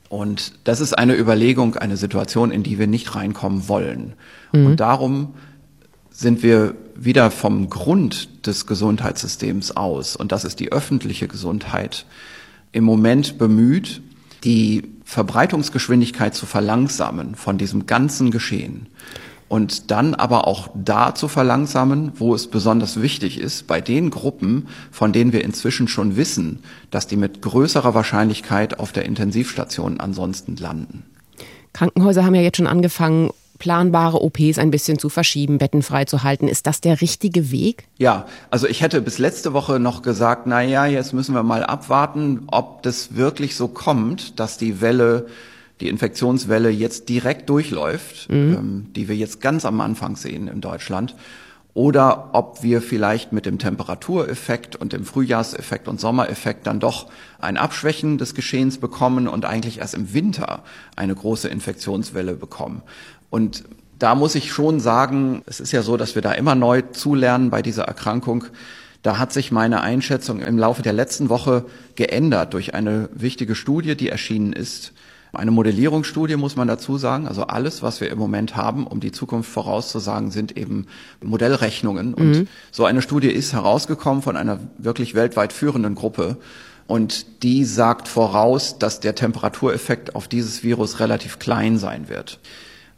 Und 0.08 0.54
das 0.64 0.80
ist 0.80 0.98
eine 0.98 1.16
Überlegung, 1.16 1.76
eine 1.76 1.96
Situation, 1.96 2.50
in 2.50 2.64
die 2.64 2.78
wir 2.78 2.88
nicht 2.88 3.14
reinkommen 3.14 3.68
wollen. 3.68 4.14
Mhm. 4.52 4.66
Und 4.66 4.80
darum 4.80 5.34
sind 6.10 6.42
wir 6.42 6.74
wieder 6.96 7.30
vom 7.30 7.70
Grund 7.70 8.46
des 8.46 8.66
Gesundheitssystems 8.66 9.76
aus, 9.76 10.16
und 10.16 10.32
das 10.32 10.44
ist 10.44 10.60
die 10.60 10.72
öffentliche 10.72 11.28
Gesundheit, 11.28 12.04
im 12.72 12.84
Moment 12.84 13.38
bemüht, 13.38 14.02
die 14.44 14.82
Verbreitungsgeschwindigkeit 15.04 16.34
zu 16.34 16.46
verlangsamen 16.46 17.36
von 17.36 17.56
diesem 17.56 17.86
ganzen 17.86 18.30
Geschehen 18.30 18.86
und 19.50 19.90
dann 19.90 20.14
aber 20.14 20.46
auch 20.46 20.68
da 20.74 21.12
zu 21.12 21.26
verlangsamen, 21.26 22.12
wo 22.14 22.36
es 22.36 22.46
besonders 22.46 23.02
wichtig 23.02 23.40
ist, 23.40 23.66
bei 23.66 23.80
den 23.80 24.10
Gruppen, 24.10 24.68
von 24.92 25.12
denen 25.12 25.32
wir 25.32 25.42
inzwischen 25.42 25.88
schon 25.88 26.16
wissen, 26.16 26.60
dass 26.92 27.08
die 27.08 27.16
mit 27.16 27.42
größerer 27.42 27.92
Wahrscheinlichkeit 27.92 28.78
auf 28.78 28.92
der 28.92 29.06
Intensivstation 29.06 29.98
ansonsten 29.98 30.54
landen. 30.54 31.02
Krankenhäuser 31.72 32.24
haben 32.24 32.36
ja 32.36 32.42
jetzt 32.42 32.58
schon 32.58 32.68
angefangen, 32.68 33.30
planbare 33.58 34.22
OPs 34.22 34.58
ein 34.58 34.70
bisschen 34.70 35.00
zu 35.00 35.08
verschieben, 35.08 35.58
Betten 35.58 35.82
freizuhalten. 35.82 36.46
Ist 36.46 36.68
das 36.68 36.80
der 36.80 37.00
richtige 37.00 37.50
Weg? 37.50 37.88
Ja, 37.98 38.26
also 38.50 38.68
ich 38.68 38.82
hätte 38.82 39.02
bis 39.02 39.18
letzte 39.18 39.52
Woche 39.52 39.80
noch 39.80 40.02
gesagt, 40.02 40.46
na 40.46 40.62
ja, 40.62 40.86
jetzt 40.86 41.12
müssen 41.12 41.34
wir 41.34 41.42
mal 41.42 41.64
abwarten, 41.64 42.44
ob 42.46 42.84
das 42.84 43.16
wirklich 43.16 43.56
so 43.56 43.66
kommt, 43.66 44.38
dass 44.38 44.58
die 44.58 44.80
Welle 44.80 45.26
die 45.80 45.88
Infektionswelle 45.88 46.70
jetzt 46.70 47.08
direkt 47.08 47.48
durchläuft, 47.48 48.30
mhm. 48.30 48.36
ähm, 48.36 48.86
die 48.94 49.08
wir 49.08 49.16
jetzt 49.16 49.40
ganz 49.40 49.64
am 49.64 49.80
Anfang 49.80 50.16
sehen 50.16 50.48
in 50.48 50.60
Deutschland, 50.60 51.14
oder 51.72 52.30
ob 52.32 52.62
wir 52.62 52.82
vielleicht 52.82 53.32
mit 53.32 53.46
dem 53.46 53.58
Temperatureffekt 53.58 54.74
und 54.74 54.92
dem 54.92 55.04
Frühjahrseffekt 55.04 55.86
und 55.86 56.00
Sommereffekt 56.00 56.66
dann 56.66 56.80
doch 56.80 57.08
ein 57.38 57.56
Abschwächen 57.56 58.18
des 58.18 58.34
Geschehens 58.34 58.78
bekommen 58.78 59.28
und 59.28 59.44
eigentlich 59.44 59.78
erst 59.78 59.94
im 59.94 60.12
Winter 60.12 60.64
eine 60.96 61.14
große 61.14 61.48
Infektionswelle 61.48 62.34
bekommen. 62.34 62.82
Und 63.30 63.64
da 64.00 64.14
muss 64.14 64.34
ich 64.34 64.52
schon 64.52 64.80
sagen, 64.80 65.42
es 65.46 65.60
ist 65.60 65.72
ja 65.72 65.82
so, 65.82 65.96
dass 65.96 66.14
wir 66.16 66.22
da 66.22 66.32
immer 66.32 66.56
neu 66.56 66.82
zulernen 66.82 67.50
bei 67.50 67.62
dieser 67.62 67.84
Erkrankung. 67.84 68.44
Da 69.02 69.18
hat 69.18 69.32
sich 69.32 69.52
meine 69.52 69.80
Einschätzung 69.80 70.40
im 70.40 70.58
Laufe 70.58 70.82
der 70.82 70.92
letzten 70.92 71.28
Woche 71.28 71.66
geändert 71.94 72.52
durch 72.52 72.74
eine 72.74 73.08
wichtige 73.14 73.54
Studie, 73.54 73.96
die 73.96 74.08
erschienen 74.08 74.52
ist, 74.52 74.92
eine 75.32 75.50
Modellierungsstudie 75.50 76.36
muss 76.36 76.56
man 76.56 76.66
dazu 76.66 76.98
sagen. 76.98 77.28
Also 77.28 77.44
alles, 77.44 77.82
was 77.82 78.00
wir 78.00 78.10
im 78.10 78.18
Moment 78.18 78.56
haben, 78.56 78.86
um 78.86 79.00
die 79.00 79.12
Zukunft 79.12 79.50
vorauszusagen, 79.50 80.30
sind 80.30 80.56
eben 80.56 80.86
Modellrechnungen. 81.22 82.14
Und 82.14 82.30
mhm. 82.30 82.48
so 82.72 82.84
eine 82.84 83.02
Studie 83.02 83.30
ist 83.30 83.52
herausgekommen 83.52 84.22
von 84.22 84.36
einer 84.36 84.58
wirklich 84.78 85.14
weltweit 85.14 85.52
führenden 85.52 85.94
Gruppe. 85.94 86.38
Und 86.86 87.44
die 87.44 87.64
sagt 87.64 88.08
voraus, 88.08 88.78
dass 88.78 88.98
der 88.98 89.14
Temperatureffekt 89.14 90.16
auf 90.16 90.26
dieses 90.26 90.64
Virus 90.64 90.98
relativ 90.98 91.38
klein 91.38 91.78
sein 91.78 92.08
wird. 92.08 92.40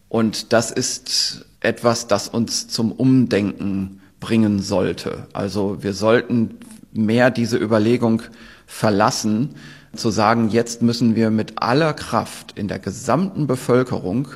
Und 0.08 0.52
das 0.54 0.70
ist 0.70 1.44
etwas, 1.60 2.06
das 2.06 2.28
uns 2.28 2.68
zum 2.68 2.92
Umdenken 2.92 4.00
bringen 4.20 4.60
sollte. 4.62 5.26
Also 5.34 5.82
wir 5.82 5.92
sollten 5.92 6.58
mehr 6.92 7.30
diese 7.30 7.58
Überlegung 7.58 8.22
verlassen, 8.66 9.54
zu 9.94 10.10
sagen, 10.10 10.48
jetzt 10.48 10.82
müssen 10.82 11.16
wir 11.16 11.30
mit 11.30 11.62
aller 11.62 11.92
Kraft 11.92 12.52
in 12.58 12.68
der 12.68 12.78
gesamten 12.78 13.46
Bevölkerung 13.46 14.28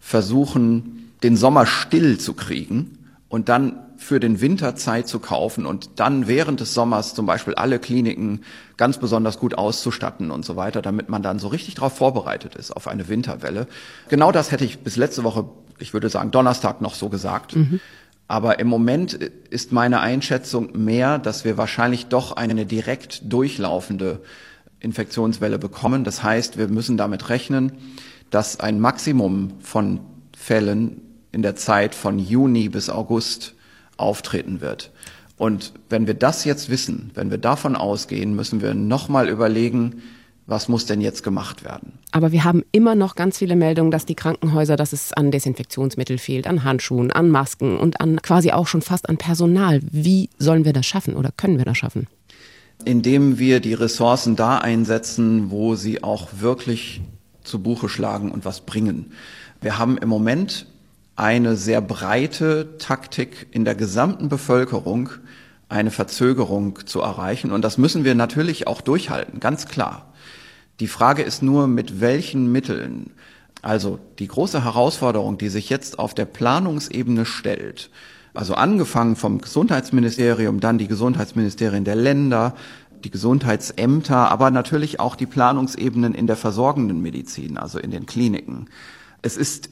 versuchen, 0.00 1.12
den 1.22 1.36
Sommer 1.36 1.66
still 1.66 2.18
zu 2.18 2.34
kriegen 2.34 2.98
und 3.28 3.48
dann 3.48 3.80
für 3.96 4.20
den 4.20 4.40
Winter 4.40 4.76
Zeit 4.76 5.08
zu 5.08 5.18
kaufen 5.18 5.66
und 5.66 5.90
dann 5.96 6.26
während 6.28 6.60
des 6.60 6.74
Sommers 6.74 7.14
zum 7.14 7.26
Beispiel 7.26 7.54
alle 7.54 7.78
Kliniken 7.78 8.42
ganz 8.76 8.98
besonders 8.98 9.38
gut 9.38 9.56
auszustatten 9.56 10.30
und 10.30 10.44
so 10.44 10.56
weiter, 10.56 10.82
damit 10.82 11.08
man 11.08 11.22
dann 11.22 11.38
so 11.38 11.48
richtig 11.48 11.76
darauf 11.76 11.96
vorbereitet 11.96 12.56
ist 12.56 12.70
auf 12.72 12.88
eine 12.88 13.08
Winterwelle. 13.08 13.66
Genau 14.08 14.32
das 14.32 14.52
hätte 14.52 14.64
ich 14.64 14.80
bis 14.80 14.96
letzte 14.96 15.24
Woche, 15.24 15.46
ich 15.78 15.94
würde 15.94 16.08
sagen 16.10 16.30
Donnerstag 16.30 16.80
noch 16.80 16.94
so 16.94 17.08
gesagt. 17.08 17.56
Mhm. 17.56 17.80
Aber 18.28 18.58
im 18.58 18.66
Moment 18.66 19.14
ist 19.14 19.72
meine 19.72 20.00
Einschätzung 20.00 20.84
mehr, 20.84 21.18
dass 21.18 21.44
wir 21.44 21.56
wahrscheinlich 21.56 22.06
doch 22.06 22.32
eine 22.32 22.66
direkt 22.66 23.32
durchlaufende 23.32 24.20
Infektionswelle 24.80 25.58
bekommen. 25.58 26.04
Das 26.04 26.22
heißt, 26.22 26.58
wir 26.58 26.68
müssen 26.68 26.96
damit 26.96 27.28
rechnen, 27.28 27.72
dass 28.30 28.60
ein 28.60 28.80
Maximum 28.80 29.52
von 29.60 30.00
Fällen 30.36 31.00
in 31.32 31.42
der 31.42 31.56
Zeit 31.56 31.94
von 31.94 32.18
Juni 32.18 32.68
bis 32.68 32.88
August 32.88 33.54
auftreten 33.96 34.60
wird. 34.60 34.90
Und 35.36 35.72
wenn 35.90 36.06
wir 36.06 36.14
das 36.14 36.44
jetzt 36.44 36.70
wissen, 36.70 37.10
wenn 37.14 37.30
wir 37.30 37.38
davon 37.38 37.76
ausgehen, 37.76 38.34
müssen 38.34 38.62
wir 38.62 38.74
nochmal 38.74 39.28
überlegen, 39.28 40.02
was 40.46 40.68
muss 40.68 40.86
denn 40.86 41.00
jetzt 41.00 41.22
gemacht 41.22 41.64
werden? 41.64 41.98
Aber 42.12 42.30
wir 42.30 42.44
haben 42.44 42.62
immer 42.70 42.94
noch 42.94 43.16
ganz 43.16 43.38
viele 43.38 43.56
Meldungen, 43.56 43.90
dass 43.90 44.06
die 44.06 44.14
Krankenhäuser, 44.14 44.76
dass 44.76 44.92
es 44.92 45.12
an 45.12 45.30
Desinfektionsmittel 45.30 46.18
fehlt, 46.18 46.46
an 46.46 46.62
Handschuhen, 46.64 47.10
an 47.10 47.28
Masken 47.30 47.76
und 47.76 48.00
an 48.00 48.22
quasi 48.22 48.52
auch 48.52 48.66
schon 48.66 48.80
fast 48.80 49.08
an 49.08 49.16
Personal. 49.16 49.80
Wie 49.90 50.30
sollen 50.38 50.64
wir 50.64 50.72
das 50.72 50.86
schaffen 50.86 51.16
oder 51.16 51.30
können 51.36 51.58
wir 51.58 51.64
das 51.64 51.78
schaffen? 51.78 52.06
Indem 52.84 53.38
wir 53.38 53.60
die 53.60 53.74
Ressourcen 53.74 54.36
da 54.36 54.58
einsetzen, 54.58 55.50
wo 55.50 55.74
sie 55.74 56.02
auch 56.02 56.28
wirklich 56.38 57.00
zu 57.42 57.62
Buche 57.62 57.88
schlagen 57.88 58.30
und 58.30 58.44
was 58.44 58.60
bringen. 58.60 59.12
Wir 59.60 59.78
haben 59.78 59.98
im 59.98 60.08
Moment 60.08 60.66
eine 61.16 61.56
sehr 61.56 61.80
breite 61.80 62.76
Taktik 62.78 63.46
in 63.50 63.64
der 63.64 63.74
gesamten 63.74 64.28
Bevölkerung, 64.28 65.10
eine 65.68 65.90
Verzögerung 65.90 66.86
zu 66.86 67.00
erreichen. 67.00 67.50
Und 67.50 67.62
das 67.62 67.78
müssen 67.78 68.04
wir 68.04 68.14
natürlich 68.14 68.66
auch 68.66 68.80
durchhalten, 68.80 69.40
ganz 69.40 69.66
klar. 69.66 70.12
Die 70.78 70.88
Frage 70.88 71.22
ist 71.22 71.42
nur, 71.42 71.66
mit 71.66 72.00
welchen 72.00 72.52
Mitteln. 72.52 73.12
Also 73.62 73.98
die 74.18 74.28
große 74.28 74.62
Herausforderung, 74.62 75.38
die 75.38 75.48
sich 75.48 75.70
jetzt 75.70 75.98
auf 75.98 76.14
der 76.14 76.26
Planungsebene 76.26 77.24
stellt, 77.24 77.90
also 78.36 78.54
angefangen 78.54 79.16
vom 79.16 79.40
Gesundheitsministerium, 79.40 80.60
dann 80.60 80.78
die 80.78 80.88
Gesundheitsministerien 80.88 81.84
der 81.84 81.96
Länder, 81.96 82.54
die 83.04 83.10
Gesundheitsämter, 83.10 84.30
aber 84.30 84.50
natürlich 84.50 85.00
auch 85.00 85.16
die 85.16 85.26
Planungsebenen 85.26 86.14
in 86.14 86.26
der 86.26 86.36
versorgenden 86.36 87.00
Medizin, 87.02 87.56
also 87.56 87.78
in 87.78 87.90
den 87.90 88.06
Kliniken. 88.06 88.68
Es 89.22 89.36
ist 89.36 89.70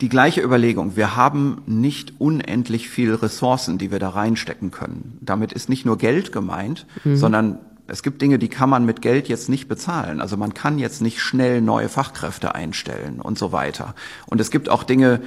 die 0.00 0.08
gleiche 0.08 0.42
Überlegung. 0.42 0.96
Wir 0.96 1.16
haben 1.16 1.62
nicht 1.66 2.14
unendlich 2.18 2.88
viel 2.88 3.14
Ressourcen, 3.14 3.78
die 3.78 3.90
wir 3.90 4.00
da 4.00 4.10
reinstecken 4.10 4.70
können. 4.70 5.18
Damit 5.20 5.52
ist 5.52 5.68
nicht 5.68 5.86
nur 5.86 5.98
Geld 5.98 6.32
gemeint, 6.32 6.86
mhm. 7.04 7.16
sondern 7.16 7.58
es 7.86 8.02
gibt 8.02 8.22
Dinge, 8.22 8.38
die 8.38 8.48
kann 8.48 8.70
man 8.70 8.86
mit 8.86 9.02
Geld 9.02 9.28
jetzt 9.28 9.48
nicht 9.48 9.68
bezahlen. 9.68 10.20
Also 10.20 10.36
man 10.36 10.54
kann 10.54 10.78
jetzt 10.78 11.02
nicht 11.02 11.20
schnell 11.20 11.60
neue 11.60 11.88
Fachkräfte 11.88 12.54
einstellen 12.54 13.20
und 13.20 13.38
so 13.38 13.52
weiter. 13.52 13.94
Und 14.26 14.40
es 14.40 14.50
gibt 14.50 14.68
auch 14.68 14.84
Dinge, 14.84 15.20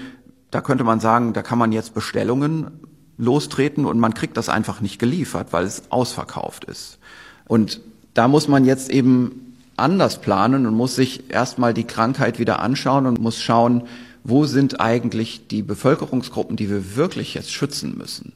da 0.52 0.62
könnte 0.62 0.84
man 0.84 1.00
sagen, 1.00 1.34
da 1.34 1.42
kann 1.42 1.58
man 1.58 1.72
jetzt 1.72 1.94
Bestellungen 1.94 2.72
lostreten 3.18 3.86
und 3.86 4.00
man 4.00 4.14
kriegt 4.14 4.38
das 4.38 4.50
einfach 4.50 4.82
nicht 4.82 5.00
geliefert, 5.00 5.48
weil 5.52 5.66
es 5.66 5.92
ausverkauft 5.92 6.66
ist. 6.66 7.00
Und 7.48 7.82
da 8.14 8.28
muss 8.28 8.48
man 8.48 8.66
jetzt 8.66 8.90
eben 8.90 9.56
anders 9.76 10.22
planen 10.22 10.66
und 10.66 10.74
muss 10.74 10.96
sich 10.96 11.30
erstmal 11.30 11.74
die 11.74 11.84
Krankheit 11.84 12.40
wieder 12.40 12.60
anschauen 12.60 13.06
und 13.06 13.20
muss 13.20 13.42
schauen, 13.42 13.84
wo 14.24 14.46
sind 14.46 14.82
eigentlich 14.82 15.48
die 15.48 15.62
Bevölkerungsgruppen, 15.62 16.58
die 16.58 16.70
wir 16.70 16.96
wirklich 16.96 17.34
jetzt 17.34 17.52
schützen 17.52 17.98
müssen. 17.98 18.34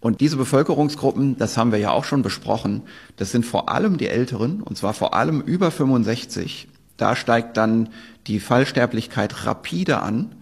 Und 0.00 0.20
diese 0.20 0.36
Bevölkerungsgruppen, 0.36 1.38
das 1.38 1.56
haben 1.56 1.72
wir 1.72 1.78
ja 1.78 1.90
auch 1.90 2.04
schon 2.04 2.22
besprochen, 2.22 2.82
das 3.16 3.32
sind 3.32 3.46
vor 3.46 3.70
allem 3.70 3.96
die 3.96 4.08
Älteren, 4.08 4.60
und 4.60 4.76
zwar 4.76 4.92
vor 4.92 5.14
allem 5.14 5.40
über 5.40 5.70
65. 5.70 6.68
Da 6.98 7.16
steigt 7.16 7.56
dann 7.56 7.88
die 8.26 8.38
Fallsterblichkeit 8.38 9.46
rapide 9.46 10.02
an 10.02 10.34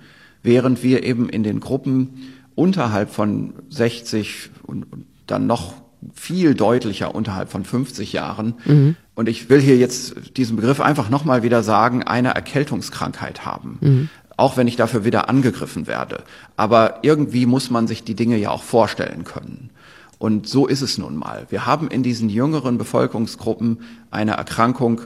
während 0.42 0.82
wir 0.82 1.04
eben 1.04 1.28
in 1.28 1.42
den 1.42 1.60
Gruppen 1.60 2.32
unterhalb 2.54 3.10
von 3.10 3.54
60 3.70 4.50
und, 4.64 4.84
und 4.92 5.06
dann 5.26 5.46
noch 5.46 5.74
viel 6.14 6.54
deutlicher 6.54 7.14
unterhalb 7.14 7.50
von 7.50 7.64
50 7.64 8.12
Jahren. 8.12 8.54
Mhm. 8.64 8.96
Und 9.14 9.28
ich 9.28 9.48
will 9.48 9.60
hier 9.60 9.76
jetzt 9.76 10.36
diesen 10.36 10.56
Begriff 10.56 10.80
einfach 10.80 11.10
nochmal 11.10 11.42
wieder 11.42 11.62
sagen, 11.62 12.02
eine 12.02 12.34
Erkältungskrankheit 12.34 13.44
haben. 13.44 13.78
Mhm. 13.80 14.08
Auch 14.36 14.56
wenn 14.56 14.66
ich 14.66 14.76
dafür 14.76 15.04
wieder 15.04 15.28
angegriffen 15.28 15.86
werde. 15.86 16.24
Aber 16.56 17.00
irgendwie 17.02 17.46
muss 17.46 17.70
man 17.70 17.86
sich 17.86 18.02
die 18.02 18.14
Dinge 18.14 18.36
ja 18.38 18.50
auch 18.50 18.62
vorstellen 18.62 19.24
können. 19.24 19.70
Und 20.18 20.48
so 20.48 20.66
ist 20.66 20.82
es 20.82 20.98
nun 20.98 21.16
mal. 21.16 21.46
Wir 21.50 21.66
haben 21.66 21.88
in 21.88 22.02
diesen 22.02 22.28
jüngeren 22.28 22.78
Bevölkerungsgruppen 22.78 23.80
eine 24.10 24.32
Erkrankung, 24.32 25.02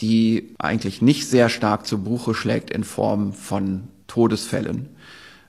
die 0.00 0.54
eigentlich 0.58 1.02
nicht 1.02 1.28
sehr 1.28 1.48
stark 1.48 1.86
zu 1.86 1.98
Buche 2.02 2.34
schlägt 2.34 2.70
in 2.70 2.82
Form 2.82 3.32
von 3.32 3.84
Todesfällen. 4.06 4.88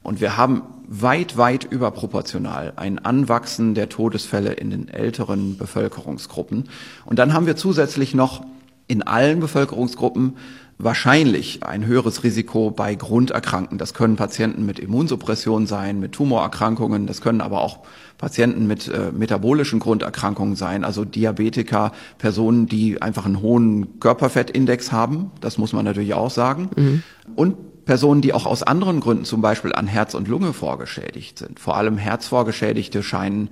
Und 0.03 0.21
wir 0.21 0.37
haben 0.37 0.61
weit, 0.87 1.35
weit 1.35 1.63
überproportional 1.63 2.73
ein 2.75 2.99
Anwachsen 2.99 3.73
der 3.73 3.89
Todesfälle 3.89 4.53
in 4.53 4.69
den 4.69 4.87
älteren 4.87 5.57
Bevölkerungsgruppen. 5.57 6.69
Und 7.05 7.17
dann 7.17 7.33
haben 7.33 7.47
wir 7.47 7.55
zusätzlich 7.55 8.13
noch 8.13 8.45
in 8.87 9.01
allen 9.01 9.39
Bevölkerungsgruppen 9.39 10.35
wahrscheinlich 10.77 11.63
ein 11.63 11.85
höheres 11.85 12.23
Risiko 12.23 12.69
bei 12.69 12.95
Grunderkrankten. 12.95 13.77
Das 13.77 13.93
können 13.93 14.17
Patienten 14.17 14.65
mit 14.65 14.77
Immunsuppression 14.77 15.67
sein, 15.67 15.99
mit 15.99 16.11
Tumorerkrankungen, 16.11 17.07
das 17.07 17.21
können 17.21 17.41
aber 17.41 17.61
auch 17.61 17.79
Patienten 18.17 18.67
mit 18.67 18.87
äh, 18.87 19.11
metabolischen 19.11 19.79
Grunderkrankungen 19.79 20.55
sein, 20.55 20.83
also 20.83 21.05
Diabetiker, 21.05 21.93
Personen, 22.17 22.67
die 22.67 23.01
einfach 23.01 23.25
einen 23.25 23.41
hohen 23.41 23.99
Körperfettindex 23.99 24.91
haben, 24.91 25.31
das 25.41 25.57
muss 25.57 25.73
man 25.73 25.85
natürlich 25.85 26.13
auch 26.13 26.29
sagen. 26.29 26.69
Mhm. 26.75 27.03
Und 27.35 27.55
Personen, 27.85 28.21
die 28.21 28.33
auch 28.33 28.45
aus 28.45 28.63
anderen 28.63 28.99
Gründen 28.99 29.25
zum 29.25 29.41
Beispiel 29.41 29.73
an 29.73 29.87
Herz 29.87 30.13
und 30.13 30.27
Lunge 30.27 30.53
vorgeschädigt 30.53 31.39
sind. 31.39 31.59
Vor 31.59 31.77
allem 31.77 31.97
Herzvorgeschädigte 31.97 33.03
scheinen 33.03 33.49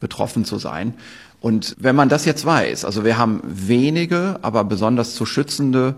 betroffen 0.00 0.44
zu 0.44 0.58
sein. 0.58 0.94
Und 1.40 1.76
wenn 1.78 1.96
man 1.96 2.08
das 2.08 2.24
jetzt 2.24 2.44
weiß, 2.44 2.84
also 2.84 3.04
wir 3.04 3.18
haben 3.18 3.40
wenige, 3.44 4.38
aber 4.42 4.64
besonders 4.64 5.14
zu 5.14 5.26
schützende 5.26 5.94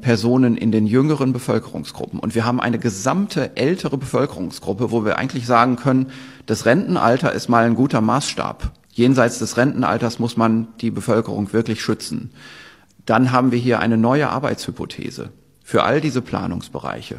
Personen 0.00 0.56
in 0.56 0.72
den 0.72 0.86
jüngeren 0.86 1.32
Bevölkerungsgruppen 1.32 2.18
und 2.18 2.34
wir 2.34 2.44
haben 2.44 2.60
eine 2.60 2.78
gesamte 2.78 3.56
ältere 3.56 3.98
Bevölkerungsgruppe, 3.98 4.90
wo 4.90 5.04
wir 5.04 5.18
eigentlich 5.18 5.46
sagen 5.46 5.76
können, 5.76 6.06
das 6.46 6.66
Rentenalter 6.66 7.32
ist 7.32 7.48
mal 7.48 7.64
ein 7.64 7.74
guter 7.74 8.00
Maßstab. 8.00 8.72
Jenseits 8.92 9.38
des 9.38 9.56
Rentenalters 9.56 10.18
muss 10.18 10.36
man 10.36 10.68
die 10.80 10.90
Bevölkerung 10.90 11.52
wirklich 11.52 11.82
schützen. 11.82 12.30
Dann 13.06 13.32
haben 13.32 13.52
wir 13.52 13.58
hier 13.58 13.80
eine 13.80 13.96
neue 13.96 14.28
Arbeitshypothese 14.28 15.30
für 15.64 15.84
all 15.84 16.00
diese 16.00 16.22
Planungsbereiche. 16.22 17.18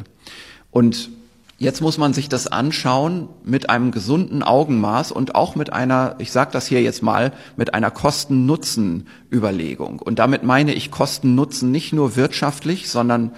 Und 0.70 1.10
jetzt 1.58 1.80
muss 1.80 1.98
man 1.98 2.12
sich 2.12 2.28
das 2.28 2.46
anschauen 2.46 3.28
mit 3.44 3.70
einem 3.70 3.90
gesunden 3.90 4.42
Augenmaß 4.42 5.12
und 5.12 5.34
auch 5.34 5.56
mit 5.56 5.72
einer, 5.72 6.16
ich 6.18 6.32
sage 6.32 6.50
das 6.52 6.66
hier 6.66 6.82
jetzt 6.82 7.02
mal, 7.02 7.32
mit 7.56 7.74
einer 7.74 7.90
Kosten-Nutzen-Überlegung. 7.90 10.00
Und 10.00 10.18
damit 10.18 10.42
meine 10.42 10.74
ich 10.74 10.90
Kosten-Nutzen 10.90 11.70
nicht 11.70 11.92
nur 11.92 12.16
wirtschaftlich, 12.16 12.90
sondern 12.90 13.32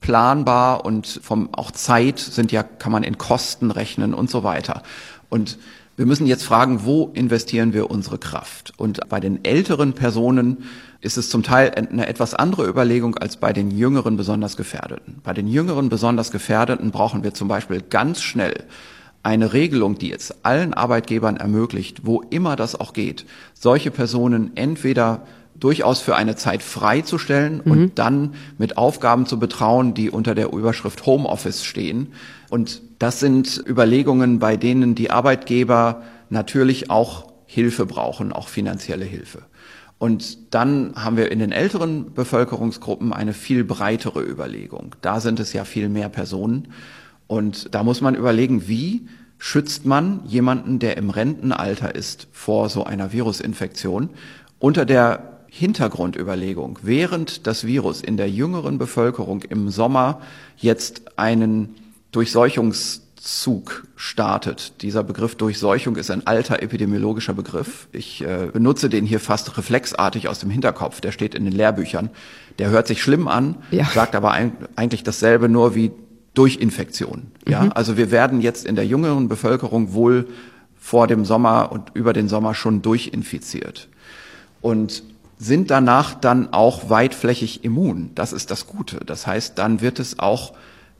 planbar 0.00 0.84
und 0.84 1.20
vom 1.22 1.48
auch 1.52 1.72
Zeit 1.72 2.18
sind 2.18 2.52
ja 2.52 2.62
kann 2.62 2.92
man 2.92 3.02
in 3.02 3.18
Kosten 3.18 3.70
rechnen 3.70 4.14
und 4.14 4.30
so 4.30 4.44
weiter. 4.44 4.82
Und 5.28 5.58
wir 5.98 6.06
müssen 6.06 6.28
jetzt 6.28 6.44
fragen, 6.44 6.84
wo 6.84 7.10
investieren 7.12 7.72
wir 7.72 7.90
unsere 7.90 8.18
Kraft? 8.18 8.72
Und 8.76 9.00
bei 9.08 9.18
den 9.18 9.44
älteren 9.44 9.94
Personen 9.94 10.58
ist 11.00 11.18
es 11.18 11.28
zum 11.28 11.42
Teil 11.42 11.72
eine 11.74 12.06
etwas 12.06 12.34
andere 12.34 12.68
Überlegung 12.68 13.16
als 13.16 13.36
bei 13.36 13.52
den 13.52 13.72
jüngeren 13.72 14.16
besonders 14.16 14.56
Gefährdeten. 14.56 15.16
Bei 15.24 15.32
den 15.32 15.48
jüngeren 15.48 15.88
besonders 15.88 16.30
Gefährdeten 16.30 16.92
brauchen 16.92 17.24
wir 17.24 17.34
zum 17.34 17.48
Beispiel 17.48 17.82
ganz 17.82 18.22
schnell 18.22 18.62
eine 19.24 19.52
Regelung, 19.52 19.98
die 19.98 20.12
es 20.12 20.44
allen 20.44 20.72
Arbeitgebern 20.72 21.36
ermöglicht, 21.36 22.06
wo 22.06 22.22
immer 22.30 22.54
das 22.54 22.78
auch 22.78 22.92
geht, 22.92 23.26
solche 23.52 23.90
Personen 23.90 24.52
entweder 24.54 25.26
durchaus 25.58 26.00
für 26.00 26.14
eine 26.14 26.36
Zeit 26.36 26.62
freizustellen 26.62 27.60
mhm. 27.64 27.72
und 27.72 27.98
dann 27.98 28.34
mit 28.56 28.76
Aufgaben 28.78 29.26
zu 29.26 29.40
betrauen, 29.40 29.94
die 29.94 30.10
unter 30.10 30.36
der 30.36 30.52
Überschrift 30.52 31.06
Homeoffice 31.06 31.64
stehen. 31.64 32.12
Und 32.50 32.82
das 32.98 33.20
sind 33.20 33.62
Überlegungen, 33.66 34.38
bei 34.38 34.56
denen 34.56 34.94
die 34.94 35.10
Arbeitgeber 35.10 36.02
natürlich 36.30 36.90
auch 36.90 37.32
Hilfe 37.46 37.86
brauchen, 37.86 38.32
auch 38.32 38.48
finanzielle 38.48 39.04
Hilfe. 39.04 39.42
Und 39.98 40.54
dann 40.54 40.92
haben 40.94 41.16
wir 41.16 41.32
in 41.32 41.40
den 41.40 41.50
älteren 41.50 42.12
Bevölkerungsgruppen 42.14 43.12
eine 43.12 43.32
viel 43.32 43.64
breitere 43.64 44.22
Überlegung. 44.22 44.94
Da 45.00 45.20
sind 45.20 45.40
es 45.40 45.52
ja 45.52 45.64
viel 45.64 45.88
mehr 45.88 46.08
Personen. 46.08 46.68
Und 47.26 47.74
da 47.74 47.82
muss 47.82 48.00
man 48.00 48.14
überlegen, 48.14 48.68
wie 48.68 49.08
schützt 49.38 49.86
man 49.86 50.20
jemanden, 50.26 50.78
der 50.78 50.96
im 50.96 51.10
Rentenalter 51.10 51.94
ist, 51.94 52.28
vor 52.32 52.68
so 52.68 52.84
einer 52.84 53.12
Virusinfektion 53.12 54.10
unter 54.58 54.84
der 54.84 55.38
Hintergrundüberlegung, 55.48 56.78
während 56.82 57.46
das 57.46 57.64
Virus 57.64 58.00
in 58.00 58.16
der 58.16 58.30
jüngeren 58.30 58.78
Bevölkerung 58.78 59.42
im 59.42 59.70
Sommer 59.70 60.20
jetzt 60.56 61.18
einen 61.18 61.74
Durchseuchungszug 62.12 63.86
startet. 63.96 64.82
Dieser 64.82 65.04
Begriff 65.04 65.34
Durchseuchung 65.34 65.96
ist 65.96 66.10
ein 66.10 66.26
alter 66.26 66.62
epidemiologischer 66.62 67.34
Begriff. 67.34 67.88
Ich 67.92 68.22
äh, 68.22 68.50
benutze 68.52 68.88
den 68.88 69.04
hier 69.04 69.20
fast 69.20 69.56
reflexartig 69.58 70.28
aus 70.28 70.38
dem 70.38 70.50
Hinterkopf. 70.50 71.00
Der 71.00 71.12
steht 71.12 71.34
in 71.34 71.44
den 71.44 71.52
Lehrbüchern. 71.52 72.10
Der 72.58 72.70
hört 72.70 72.86
sich 72.86 73.02
schlimm 73.02 73.28
an, 73.28 73.56
ja. 73.70 73.84
sagt 73.84 74.14
aber 74.14 74.32
ein, 74.32 74.52
eigentlich 74.76 75.02
dasselbe 75.02 75.48
nur 75.48 75.74
wie 75.74 75.92
Durchinfektion. 76.34 77.32
Ja, 77.46 77.64
mhm. 77.64 77.72
also 77.72 77.96
wir 77.96 78.10
werden 78.10 78.40
jetzt 78.40 78.64
in 78.64 78.76
der 78.76 78.86
jüngeren 78.86 79.28
Bevölkerung 79.28 79.92
wohl 79.92 80.28
vor 80.78 81.06
dem 81.06 81.24
Sommer 81.24 81.72
und 81.72 81.90
über 81.94 82.12
den 82.12 82.28
Sommer 82.28 82.54
schon 82.54 82.80
durchinfiziert. 82.80 83.88
Und 84.60 85.02
sind 85.38 85.70
danach 85.70 86.14
dann 86.14 86.52
auch 86.52 86.90
weitflächig 86.90 87.64
immun. 87.64 88.10
Das 88.14 88.32
ist 88.32 88.50
das 88.50 88.66
Gute. 88.66 88.98
Das 89.06 89.26
heißt, 89.26 89.58
dann 89.58 89.80
wird 89.80 90.00
es 90.00 90.18
auch 90.18 90.52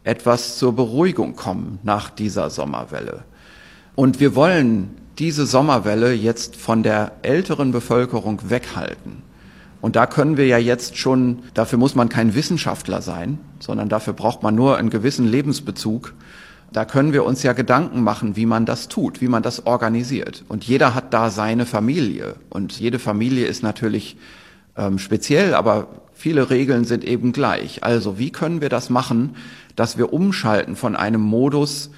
etwas 0.09 0.57
zur 0.57 0.75
Beruhigung 0.75 1.37
kommen 1.37 1.79
nach 1.83 2.09
dieser 2.09 2.49
Sommerwelle. 2.49 3.25
Und 3.95 4.21
wir 4.21 4.35
wollen 4.35 4.97
diese 5.19 5.47
Sommerwelle 5.47 6.15
jetzt 6.15 6.57
von 6.57 6.83
der 6.83 7.13
älteren 7.23 7.73
Bevölkerung 7.73 8.41
weghalten. 8.49 9.23
Und 9.81 9.97
da 9.97 10.07
können 10.07 10.37
wir 10.37 10.47
ja 10.47 10.59
jetzt 10.59 10.97
schon, 10.97 11.41
dafür 11.55 11.79
muss 11.79 11.95
man 11.95 12.09
kein 12.09 12.35
Wissenschaftler 12.35 13.03
sein, 13.03 13.39
sondern 13.61 13.89
dafür 13.89 14.13
braucht 14.13 14.43
man 14.43 14.55
nur 14.55 14.79
einen 14.79 14.91
gewissen 14.91 15.27
Lebensbezug. 15.27 16.15
Da 16.73 16.85
können 16.85 17.13
wir 17.13 17.25
uns 17.25 17.43
ja 17.43 17.53
Gedanken 17.53 18.03
machen, 18.03 18.35
wie 18.35 18.47
man 18.47 18.67
das 18.67 18.89
tut, 18.89 19.21
wie 19.21 19.29
man 19.29 19.43
das 19.43 19.67
organisiert. 19.67 20.45
Und 20.49 20.65
jeder 20.65 20.95
hat 20.95 21.15
da 21.15 21.31
seine 21.31 21.67
Familie. 21.67 22.37
Und 22.51 22.79
jede 22.81 22.99
Familie 22.99 23.47
ist 23.47 23.63
natürlich 23.63 24.17
ähm, 24.77 24.99
speziell, 24.99 25.55
aber 25.55 25.89
viele 26.13 26.51
Regeln 26.51 26.85
sind 26.85 27.05
eben 27.05 27.33
gleich. 27.33 27.85
Also 27.85 28.19
wie 28.19 28.31
können 28.31 28.61
wir 28.61 28.69
das 28.69 28.91
machen, 28.91 29.37
dass 29.79 29.97
wir 29.97 30.13
umschalten 30.13 30.75
von 30.75 30.97
einem 30.97 31.21
Modus, 31.21 31.91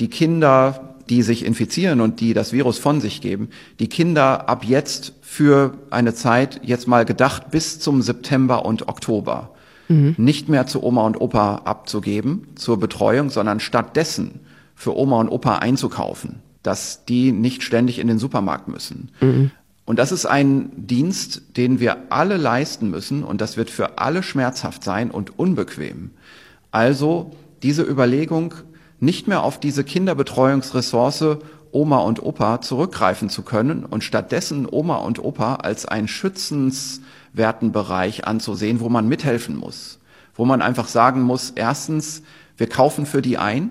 die 0.00 0.08
Kinder, 0.08 0.96
die 1.08 1.22
sich 1.22 1.46
infizieren 1.46 2.02
und 2.02 2.20
die 2.20 2.34
das 2.34 2.52
Virus 2.52 2.78
von 2.78 3.00
sich 3.00 3.22
geben, 3.22 3.48
die 3.80 3.88
Kinder 3.88 4.50
ab 4.50 4.64
jetzt 4.64 5.14
für 5.22 5.72
eine 5.88 6.12
Zeit, 6.12 6.60
jetzt 6.62 6.86
mal 6.86 7.06
gedacht, 7.06 7.50
bis 7.50 7.80
zum 7.80 8.02
September 8.02 8.66
und 8.66 8.88
Oktober, 8.88 9.50
mhm. 9.88 10.14
nicht 10.18 10.50
mehr 10.50 10.66
zu 10.66 10.82
Oma 10.82 11.06
und 11.06 11.18
Opa 11.18 11.62
abzugeben 11.64 12.48
zur 12.54 12.78
Betreuung, 12.78 13.30
sondern 13.30 13.60
stattdessen 13.60 14.40
für 14.74 14.94
Oma 14.94 15.18
und 15.20 15.30
Opa 15.30 15.56
einzukaufen, 15.56 16.40
dass 16.62 17.06
die 17.06 17.32
nicht 17.32 17.62
ständig 17.62 17.98
in 17.98 18.08
den 18.08 18.18
Supermarkt 18.18 18.68
müssen. 18.68 19.10
Mhm. 19.22 19.52
Und 19.86 19.98
das 19.98 20.12
ist 20.12 20.26
ein 20.26 20.70
Dienst, 20.76 21.56
den 21.56 21.80
wir 21.80 21.96
alle 22.10 22.36
leisten 22.36 22.90
müssen 22.90 23.24
und 23.24 23.40
das 23.40 23.56
wird 23.56 23.70
für 23.70 23.98
alle 23.98 24.22
schmerzhaft 24.22 24.84
sein 24.84 25.10
und 25.10 25.38
unbequem. 25.38 26.10
Also 26.76 27.30
diese 27.62 27.82
Überlegung, 27.84 28.52
nicht 29.00 29.28
mehr 29.28 29.44
auf 29.44 29.58
diese 29.58 29.82
Kinderbetreuungsressource 29.82 31.38
Oma 31.72 32.00
und 32.00 32.22
Opa 32.22 32.60
zurückgreifen 32.60 33.30
zu 33.30 33.40
können 33.40 33.86
und 33.86 34.04
stattdessen 34.04 34.68
Oma 34.70 34.96
und 34.96 35.18
Opa 35.18 35.54
als 35.54 35.86
einen 35.86 36.06
schützenswerten 36.06 37.72
Bereich 37.72 38.26
anzusehen, 38.26 38.80
wo 38.80 38.90
man 38.90 39.08
mithelfen 39.08 39.56
muss, 39.56 40.00
wo 40.34 40.44
man 40.44 40.60
einfach 40.60 40.86
sagen 40.88 41.22
muss, 41.22 41.48
erstens, 41.54 42.22
wir 42.58 42.68
kaufen 42.68 43.06
für 43.06 43.22
die 43.22 43.38
ein 43.38 43.70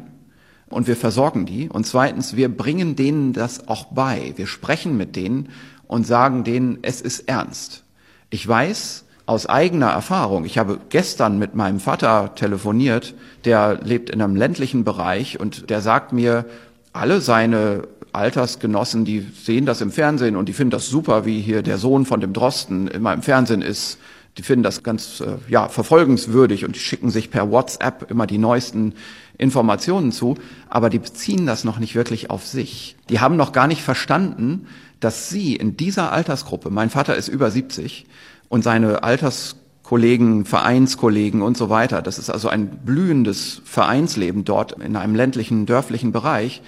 und 0.71 0.87
wir 0.87 0.95
versorgen 0.95 1.45
die. 1.45 1.69
Und 1.69 1.85
zweitens, 1.85 2.35
wir 2.35 2.49
bringen 2.49 2.95
denen 2.95 3.33
das 3.33 3.67
auch 3.67 3.85
bei, 3.85 4.33
wir 4.35 4.47
sprechen 4.47 4.97
mit 4.97 5.15
denen 5.15 5.49
und 5.85 6.07
sagen 6.07 6.43
denen, 6.43 6.79
es 6.81 7.01
ist 7.01 7.29
ernst. 7.29 7.83
Ich 8.31 8.47
weiß, 8.47 9.04
aus 9.25 9.47
eigener 9.47 9.88
Erfahrung, 9.88 10.45
ich 10.45 10.57
habe 10.57 10.79
gestern 10.89 11.39
mit 11.39 11.55
meinem 11.55 11.79
Vater 11.79 12.35
telefoniert, 12.35 13.15
der 13.43 13.79
lebt 13.83 14.09
in 14.09 14.21
einem 14.21 14.35
ländlichen 14.35 14.83
Bereich 14.83 15.39
und 15.39 15.69
der 15.69 15.81
sagt 15.81 16.13
mir, 16.13 16.45
alle 16.93 17.21
seine 17.21 17.88
Altersgenossen, 18.13 19.03
die 19.03 19.19
sehen 19.21 19.65
das 19.65 19.81
im 19.81 19.91
Fernsehen 19.91 20.35
und 20.35 20.47
die 20.47 20.53
finden 20.53 20.71
das 20.71 20.88
super, 20.88 21.25
wie 21.25 21.41
hier 21.41 21.63
der 21.63 21.77
Sohn 21.77 22.05
von 22.05 22.21
dem 22.21 22.33
Drosten 22.33 22.88
immer 22.88 23.13
im 23.13 23.21
Fernsehen 23.21 23.61
ist, 23.61 23.97
die 24.38 24.43
finden 24.43 24.63
das 24.63 24.83
ganz 24.83 25.21
äh, 25.21 25.38
ja, 25.49 25.69
verfolgenswürdig 25.69 26.65
und 26.65 26.75
die 26.75 26.79
schicken 26.79 27.09
sich 27.09 27.31
per 27.31 27.51
WhatsApp 27.51 28.09
immer 28.11 28.27
die 28.27 28.38
neuesten 28.38 28.93
Informationen 29.38 30.11
zu, 30.11 30.35
aber 30.69 30.89
die 30.89 30.99
beziehen 30.99 31.45
das 31.45 31.63
noch 31.63 31.79
nicht 31.79 31.95
wirklich 31.95 32.29
auf 32.29 32.45
sich. 32.45 32.95
Die 33.09 33.19
haben 33.19 33.38
noch 33.38 33.53
gar 33.53 33.67
nicht 33.67 33.81
verstanden, 33.81 34.67
dass 34.99 35.29
sie 35.29 35.55
in 35.55 35.77
dieser 35.77 36.11
Altersgruppe, 36.11 36.69
mein 36.69 36.89
Vater 36.89 37.15
ist 37.15 37.27
über 37.27 37.51
70 37.51 38.05
und 38.49 38.63
seine 38.63 39.03
Alterskollegen, 39.03 40.45
Vereinskollegen 40.45 41.41
und 41.41 41.58
so 41.58 41.69
weiter, 41.69 42.01
das 42.01 42.19
ist 42.19 42.29
also 42.29 42.49
ein 42.49 42.67
blühendes 42.86 43.62
Vereinsleben 43.65 44.45
dort 44.45 44.73
in 44.73 44.95
einem 44.95 45.15
ländlichen, 45.15 45.65
dörflichen 45.65 46.12
Bereich, 46.12 46.62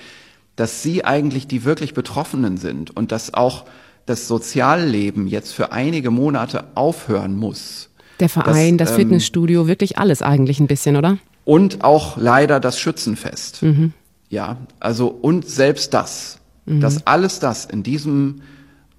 dass 0.56 0.82
sie 0.82 1.06
eigentlich 1.06 1.48
die 1.48 1.63
wirklich 1.63 1.94
Betroffenen 1.94 2.58
sind 2.58 2.96
und 2.96 3.12
dass 3.12 3.34
auch 3.34 3.66
das 4.06 4.28
Sozialleben 4.28 5.28
jetzt 5.28 5.54
für 5.54 5.72
einige 5.72 6.12
Monate 6.12 6.66
aufhören 6.76 7.36
muss. 7.36 7.90
Der 8.20 8.30
Verein, 8.30 8.78
das, 8.78 8.90
das 8.90 8.98
ähm, 8.98 9.04
Fitnessstudio, 9.04 9.68
wirklich 9.68 9.98
alles 10.00 10.22
eigentlich 10.22 10.60
ein 10.60 10.68
bisschen, 10.68 10.96
oder? 10.96 11.18
Und 11.46 11.84
auch 11.84 12.18
leider 12.18 12.60
das 12.60 12.80
Schützenfest. 12.80 13.62
Mhm. 13.63 13.94
Ja, 14.30 14.58
also 14.80 15.08
und 15.08 15.48
selbst 15.48 15.94
das, 15.94 16.40
mhm. 16.66 16.82
dass 16.82 17.06
alles 17.06 17.40
das 17.40 17.66
in 17.66 17.84
diesem 17.84 18.42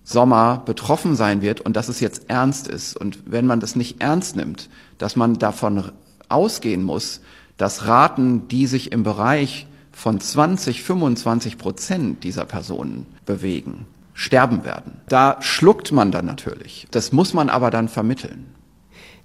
Sommer 0.09 0.63
betroffen 0.65 1.17
sein 1.17 1.43
wird 1.43 1.61
und 1.61 1.77
dass 1.77 1.91
es 1.91 2.01
jetzt 2.01 2.31
ernst 2.31 2.67
ist. 2.67 2.97
Und 2.97 3.19
wenn 3.27 3.45
man 3.45 3.61
das 3.61 3.77
nicht 3.77 4.01
ernst 4.01 4.37
nimmt, 4.37 4.71
dass 4.97 5.17
man 5.17 5.39
davon 5.39 5.93
ausgehen 6.31 6.83
muss, 6.83 7.21
dass 7.59 7.87
Raten, 7.87 8.49
die 8.49 8.67
sich 8.67 8.91
im 8.91 9.03
Bereich 9.03 9.67
von 9.93 10.19
20, 10.19 10.83
25 10.83 11.59
Prozent 11.59 12.25
dieser 12.25 12.47
Personen 12.47 13.05
bewegen, 13.27 13.85
sterben 14.15 14.65
werden. 14.65 14.95
Da 15.11 15.37
schluckt 15.41 15.93
man 15.93 16.11
dann 16.11 16.25
natürlich. 16.25 16.87
Das 16.91 17.13
muss 17.13 17.35
man 17.35 17.51
aber 17.51 17.71
dann 17.71 17.89
vermitteln. 17.89 18.47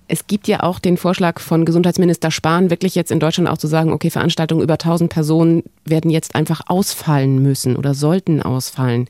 Es 0.10 0.28
gibt 0.28 0.50
ja 0.50 0.64
auch 0.64 0.80
den 0.80 0.98
Vorschlag 0.98 1.40
von 1.40 1.64
Gesundheitsminister 1.64 2.30
Spahn, 2.30 2.70
wirklich 2.70 2.94
jetzt 2.94 3.10
in 3.10 3.22
Deutschland 3.22 3.48
auch 3.48 3.58
zu 3.58 3.68
sagen, 3.68 3.94
okay, 3.94 4.10
Veranstaltungen 4.10 4.62
über 4.62 4.74
1000 4.74 5.10
Personen 5.10 5.64
werden 5.86 6.12
jetzt 6.12 6.36
einfach 6.36 6.64
ausfallen 6.68 7.42
müssen 7.42 7.78
oder 7.78 7.94
sollten 7.94 8.42
ausfallen. 8.42 9.08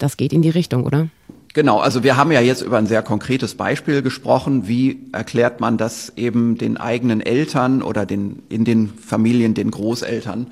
Das 0.00 0.16
geht 0.16 0.32
in 0.32 0.42
die 0.42 0.50
Richtung, 0.50 0.84
oder? 0.84 1.08
Genau, 1.52 1.78
also 1.78 2.02
wir 2.02 2.16
haben 2.16 2.32
ja 2.32 2.40
jetzt 2.40 2.62
über 2.62 2.78
ein 2.78 2.86
sehr 2.86 3.02
konkretes 3.02 3.54
Beispiel 3.54 4.02
gesprochen. 4.02 4.66
Wie 4.66 5.06
erklärt 5.12 5.60
man 5.60 5.76
das 5.76 6.12
eben 6.16 6.56
den 6.56 6.76
eigenen 6.76 7.20
Eltern 7.20 7.82
oder 7.82 8.06
den, 8.06 8.42
in 8.48 8.64
den 8.64 8.88
Familien 8.88 9.54
den 9.54 9.70
Großeltern? 9.70 10.48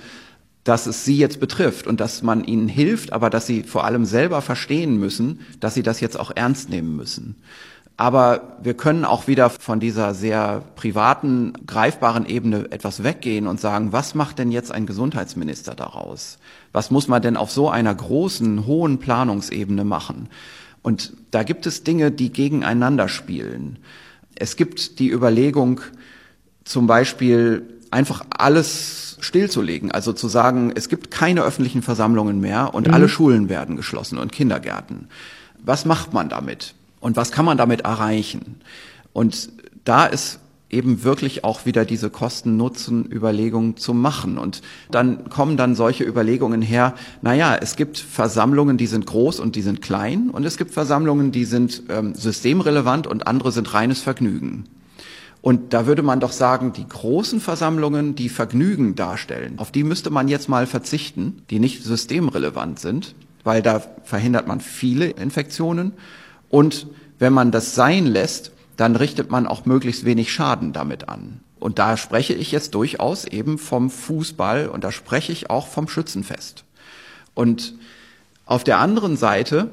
dass 0.65 0.87
es 0.87 1.07
sie 1.07 1.17
jetzt 1.17 1.41
betrifft 1.41 1.87
und 1.87 1.99
dass 1.99 2.23
man 2.23 2.45
ihnen 2.45 2.69
hilft, 2.69 3.15
aber 3.15 3.31
dass 3.31 3.47
sie 3.47 3.63
vor 3.63 3.85
allem 3.85 4.05
selber 4.05 4.43
verstehen 4.43 4.99
müssen, 4.99 5.41
dass 5.61 5.73
sie 5.73 5.83
das 5.83 6.01
jetzt 6.01 6.21
auch 6.21 6.31
ernst 6.35 6.69
nehmen 6.69 6.95
müssen. 6.95 7.37
Aber 7.97 8.59
wir 8.63 8.75
können 8.75 9.07
auch 9.07 9.27
wieder 9.29 9.49
von 9.49 9.81
dieser 9.81 10.13
sehr 10.13 10.63
privaten, 10.77 11.55
greifbaren 11.67 12.27
Ebene 12.27 12.71
etwas 12.71 13.03
weggehen 13.03 13.47
und 13.47 13.59
sagen, 13.61 13.93
was 13.93 14.15
macht 14.15 14.39
denn 14.39 14.53
jetzt 14.53 14.71
ein 14.71 14.85
Gesundheitsminister 14.85 15.75
daraus? 15.75 16.39
Was 16.73 16.91
muss 16.91 17.09
man 17.09 17.23
denn 17.23 17.37
auf 17.37 17.51
so 17.51 17.71
einer 17.71 17.95
großen, 17.95 18.67
hohen 18.67 18.99
Planungsebene 18.99 19.85
machen? 19.85 20.29
Und 20.83 21.13
da 21.31 21.43
gibt 21.43 21.67
es 21.67 21.85
Dinge, 21.85 22.11
die 22.11 22.33
gegeneinander 22.33 23.09
spielen. 23.09 23.79
Es 24.35 24.57
gibt 24.57 24.99
die 24.99 25.11
Überlegung, 25.11 25.81
zum 26.65 26.87
Beispiel 26.87 27.63
einfach 27.91 28.25
alles 28.31 29.17
stillzulegen. 29.21 29.91
Also 29.91 30.13
zu 30.13 30.29
sagen, 30.29 30.73
es 30.75 30.89
gibt 30.89 31.11
keine 31.11 31.43
öffentlichen 31.43 31.83
Versammlungen 31.83 32.41
mehr 32.41 32.75
und 32.75 32.89
mhm. 32.89 32.95
alle 32.95 33.09
Schulen 33.09 33.49
werden 33.49 33.77
geschlossen 33.77 34.19
und 34.19 34.33
Kindergärten. 34.33 35.09
Was 35.65 35.85
macht 35.85 36.13
man 36.13 36.29
damit? 36.29 36.75
Und 37.01 37.17
was 37.17 37.33
kann 37.33 37.45
man 37.45 37.59
damit 37.59 37.83
erreichen? 37.83 38.61
Und 39.13 39.51
da 39.85 40.07
ist 40.07 40.41
eben 40.71 41.03
wirklich 41.03 41.45
auch 41.45 41.65
wieder 41.65 41.85
diese 41.85 42.11
Kosten-Nutzen-Überlegung 42.11 43.77
zu 43.77 43.95
machen. 43.95 44.37
Und 44.37 44.61
dann 44.91 45.31
kommen 45.31 45.57
dann 45.57 45.75
solche 45.75 46.05
Überlegungen 46.05 46.61
her, 46.61 46.95
naja, 47.23 47.57
es 47.57 47.77
gibt 47.77 47.99
Versammlungen, 47.99 48.77
die 48.77 48.87
sind 48.87 49.07
groß 49.07 49.41
und 49.41 49.57
die 49.57 49.63
sind 49.63 49.81
klein 49.81 50.29
und 50.31 50.45
es 50.45 50.59
gibt 50.59 50.73
Versammlungen, 50.73 51.33
die 51.33 51.47
sind 51.47 51.85
ähm, 51.89 52.15
systemrelevant 52.15 53.07
und 53.07 53.27
andere 53.27 53.51
sind 53.53 53.73
reines 53.73 54.03
Vergnügen. 54.03 54.65
Und 55.41 55.73
da 55.73 55.87
würde 55.87 56.03
man 56.03 56.21
doch 56.21 56.33
sagen, 56.33 56.73
die 56.73 56.87
großen 56.87 57.41
Versammlungen, 57.41 58.15
die 58.15 58.29
Vergnügen 58.29 58.95
darstellen, 58.95 59.59
auf 59.59 59.71
die 59.71 59.85
müsste 59.85 60.11
man 60.11 60.29
jetzt 60.29 60.49
mal 60.49 60.67
verzichten, 60.67 61.43
die 61.49 61.61
nicht 61.61 61.85
systemrelevant 61.85 62.79
sind, 62.81 63.15
weil 63.45 63.63
da 63.63 63.83
verhindert 64.03 64.47
man 64.47 64.61
viele 64.61 65.07
Infektionen. 65.07 65.93
Und 66.51 66.89
wenn 67.19 67.33
man 67.33 67.51
das 67.51 67.75
sein 67.75 68.05
lässt, 68.05 68.53
dann 68.79 68.95
richtet 68.95 69.31
man 69.31 69.47
auch 69.47 69.67
möglichst 69.67 70.05
wenig 70.05 70.33
Schaden 70.33 70.73
damit 70.73 71.09
an. 71.09 71.41
Und 71.59 71.81
da 71.81 71.97
spreche 71.97 72.33
ich 72.33 72.53
jetzt 72.53 72.77
durchaus 72.77 73.25
eben 73.25 73.59
vom 73.59 73.91
Fußball 73.91 74.69
und 74.69 74.85
da 74.85 74.93
spreche 74.93 75.33
ich 75.33 75.51
auch 75.51 75.67
vom 75.67 75.89
Schützenfest. 75.89 76.65
Und 77.35 77.75
auf 78.47 78.63
der 78.63 78.79
anderen 78.79 79.17
Seite 79.17 79.71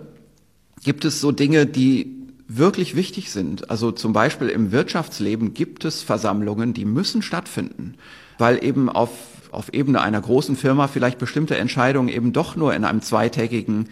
gibt 0.83 1.05
es 1.05 1.21
so 1.21 1.31
Dinge, 1.31 1.67
die 1.67 2.15
wirklich 2.47 2.95
wichtig 2.95 3.31
sind. 3.31 3.69
Also 3.69 3.91
zum 3.91 4.11
Beispiel 4.11 4.49
im 4.49 4.71
Wirtschaftsleben 4.71 5.53
gibt 5.53 5.85
es 5.85 6.01
Versammlungen, 6.01 6.73
die 6.73 6.85
müssen 6.85 7.21
stattfinden, 7.21 7.95
weil 8.39 8.63
eben 8.63 8.89
auf, 8.89 9.11
auf 9.51 9.71
Ebene 9.71 10.01
einer 10.01 10.19
großen 10.19 10.55
Firma 10.55 10.87
vielleicht 10.87 11.19
bestimmte 11.19 11.57
Entscheidungen 11.57 12.09
eben 12.09 12.33
doch 12.33 12.55
nur 12.55 12.73
in 12.73 12.83
einem 12.83 13.03
zweitägigen 13.03 13.87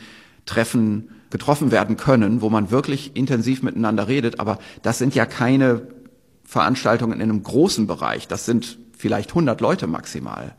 Treffen 0.48 1.10
getroffen 1.34 1.72
werden 1.72 1.98
können, 1.98 2.42
wo 2.42 2.52
man 2.52 2.70
wirklich 2.70 3.16
intensiv 3.16 3.64
miteinander 3.64 4.08
redet. 4.08 4.40
Aber 4.40 4.60
das 4.84 5.00
sind 5.00 5.16
ja 5.16 5.26
keine 5.26 5.88
Veranstaltungen 6.44 7.20
in 7.20 7.24
einem 7.24 7.42
großen 7.42 7.88
Bereich. 7.88 8.28
Das 8.28 8.46
sind 8.46 8.78
vielleicht 8.96 9.32
100 9.32 9.60
Leute 9.60 9.88
maximal. 9.88 10.54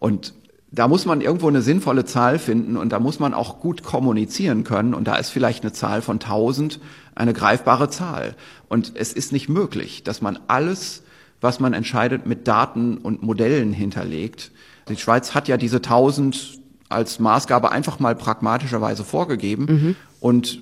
Und 0.00 0.34
da 0.72 0.88
muss 0.88 1.06
man 1.06 1.20
irgendwo 1.20 1.46
eine 1.46 1.62
sinnvolle 1.62 2.04
Zahl 2.04 2.40
finden 2.40 2.76
und 2.76 2.90
da 2.90 2.98
muss 2.98 3.20
man 3.20 3.32
auch 3.32 3.60
gut 3.60 3.84
kommunizieren 3.84 4.64
können 4.64 4.92
und 4.92 5.06
da 5.06 5.14
ist 5.14 5.30
vielleicht 5.30 5.62
eine 5.62 5.72
Zahl 5.72 6.02
von 6.02 6.16
1000 6.16 6.80
eine 7.14 7.32
greifbare 7.32 7.88
Zahl. 7.88 8.34
Und 8.68 8.92
es 8.96 9.12
ist 9.12 9.32
nicht 9.32 9.48
möglich, 9.48 10.02
dass 10.02 10.20
man 10.20 10.40
alles, 10.48 11.04
was 11.40 11.60
man 11.60 11.74
entscheidet, 11.74 12.26
mit 12.26 12.48
Daten 12.48 12.98
und 12.98 13.22
Modellen 13.22 13.72
hinterlegt. 13.72 14.50
Die 14.88 14.96
Schweiz 14.96 15.36
hat 15.36 15.46
ja 15.46 15.56
diese 15.56 15.76
1000 15.76 16.58
als 16.88 17.18
Maßgabe 17.18 17.70
einfach 17.70 18.00
mal 18.00 18.16
pragmatischerweise 18.16 19.04
vorgegeben 19.04 19.66
mhm. 19.68 19.96
Und 20.20 20.60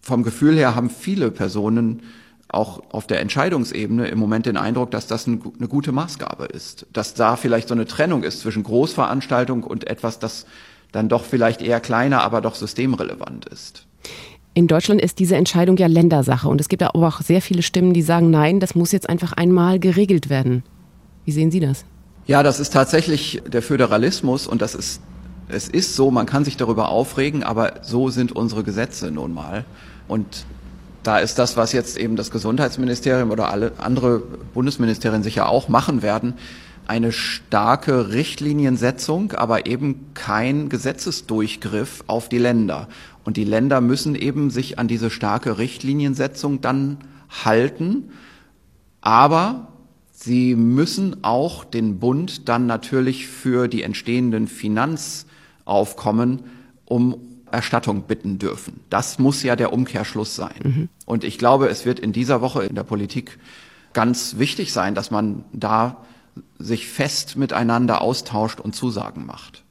vom 0.00 0.22
Gefühl 0.22 0.56
her 0.56 0.74
haben 0.74 0.90
viele 0.90 1.30
Personen 1.30 2.02
auch 2.48 2.82
auf 2.92 3.06
der 3.06 3.20
Entscheidungsebene 3.20 4.06
im 4.08 4.18
Moment 4.18 4.46
den 4.46 4.56
Eindruck, 4.56 4.92
dass 4.92 5.06
das 5.06 5.26
eine 5.26 5.38
gute 5.38 5.92
Maßgabe 5.92 6.44
ist. 6.44 6.86
Dass 6.92 7.14
da 7.14 7.36
vielleicht 7.36 7.68
so 7.68 7.74
eine 7.74 7.86
Trennung 7.86 8.22
ist 8.22 8.40
zwischen 8.40 8.62
Großveranstaltung 8.62 9.64
und 9.64 9.86
etwas, 9.88 10.18
das 10.18 10.46
dann 10.92 11.08
doch 11.08 11.24
vielleicht 11.24 11.60
eher 11.60 11.80
kleiner, 11.80 12.22
aber 12.22 12.40
doch 12.40 12.54
systemrelevant 12.54 13.46
ist. 13.46 13.86
In 14.54 14.68
Deutschland 14.68 15.02
ist 15.02 15.18
diese 15.18 15.36
Entscheidung 15.36 15.76
ja 15.76 15.86
Ländersache 15.86 16.48
und 16.48 16.60
es 16.60 16.68
gibt 16.68 16.82
aber 16.82 17.06
auch 17.06 17.20
sehr 17.20 17.42
viele 17.42 17.62
Stimmen, 17.62 17.92
die 17.92 18.02
sagen, 18.02 18.30
nein, 18.30 18.60
das 18.60 18.74
muss 18.74 18.92
jetzt 18.92 19.08
einfach 19.08 19.32
einmal 19.32 19.78
geregelt 19.78 20.30
werden. 20.30 20.62
Wie 21.26 21.32
sehen 21.32 21.50
Sie 21.50 21.60
das? 21.60 21.84
Ja, 22.26 22.42
das 22.42 22.58
ist 22.60 22.72
tatsächlich 22.72 23.42
der 23.46 23.60
Föderalismus 23.60 24.46
und 24.46 24.62
das 24.62 24.74
ist, 24.74 25.02
es 25.48 25.68
ist 25.68 25.94
so, 25.94 26.10
man 26.10 26.26
kann 26.26 26.44
sich 26.44 26.56
darüber 26.56 26.88
aufregen, 26.88 27.42
aber 27.42 27.80
so 27.82 28.08
sind 28.08 28.32
unsere 28.32 28.64
Gesetze 28.64 29.10
nun 29.10 29.32
mal. 29.32 29.64
Und 30.08 30.44
da 31.02 31.18
ist 31.18 31.38
das, 31.38 31.56
was 31.56 31.72
jetzt 31.72 31.96
eben 31.96 32.16
das 32.16 32.30
Gesundheitsministerium 32.30 33.30
oder 33.30 33.50
alle 33.50 33.72
andere 33.78 34.22
Bundesministerien 34.54 35.22
sicher 35.22 35.48
auch 35.48 35.68
machen 35.68 36.02
werden, 36.02 36.34
eine 36.88 37.12
starke 37.12 38.12
Richtliniensetzung, 38.12 39.32
aber 39.32 39.66
eben 39.66 40.12
kein 40.14 40.68
Gesetzesdurchgriff 40.68 42.04
auf 42.06 42.28
die 42.28 42.38
Länder. 42.38 42.88
Und 43.24 43.36
die 43.36 43.44
Länder 43.44 43.80
müssen 43.80 44.14
eben 44.14 44.50
sich 44.50 44.78
an 44.78 44.88
diese 44.88 45.10
starke 45.10 45.58
Richtliniensetzung 45.58 46.60
dann 46.60 46.98
halten. 47.44 48.10
Aber 49.00 49.68
sie 50.12 50.54
müssen 50.54 51.24
auch 51.24 51.64
den 51.64 51.98
Bund 51.98 52.48
dann 52.48 52.66
natürlich 52.66 53.26
für 53.26 53.68
die 53.68 53.82
entstehenden 53.82 54.46
Finanzaufkommen 55.66 56.44
um 56.84 57.16
Erstattung 57.50 58.02
bitten 58.02 58.38
dürfen. 58.38 58.80
Das 58.90 59.18
muss 59.18 59.42
ja 59.42 59.56
der 59.56 59.72
Umkehrschluss 59.72 60.34
sein. 60.34 60.54
Mhm. 60.62 60.88
Und 61.04 61.24
ich 61.24 61.38
glaube, 61.38 61.68
es 61.68 61.84
wird 61.84 61.98
in 61.98 62.12
dieser 62.12 62.40
Woche 62.40 62.64
in 62.64 62.74
der 62.74 62.82
Politik 62.82 63.38
ganz 63.92 64.38
wichtig 64.38 64.72
sein, 64.72 64.94
dass 64.94 65.10
man 65.10 65.44
da 65.52 66.04
sich 66.58 66.86
fest 66.86 67.36
miteinander 67.36 68.02
austauscht 68.02 68.60
und 68.60 68.74
Zusagen 68.74 69.26
macht. 69.26 69.64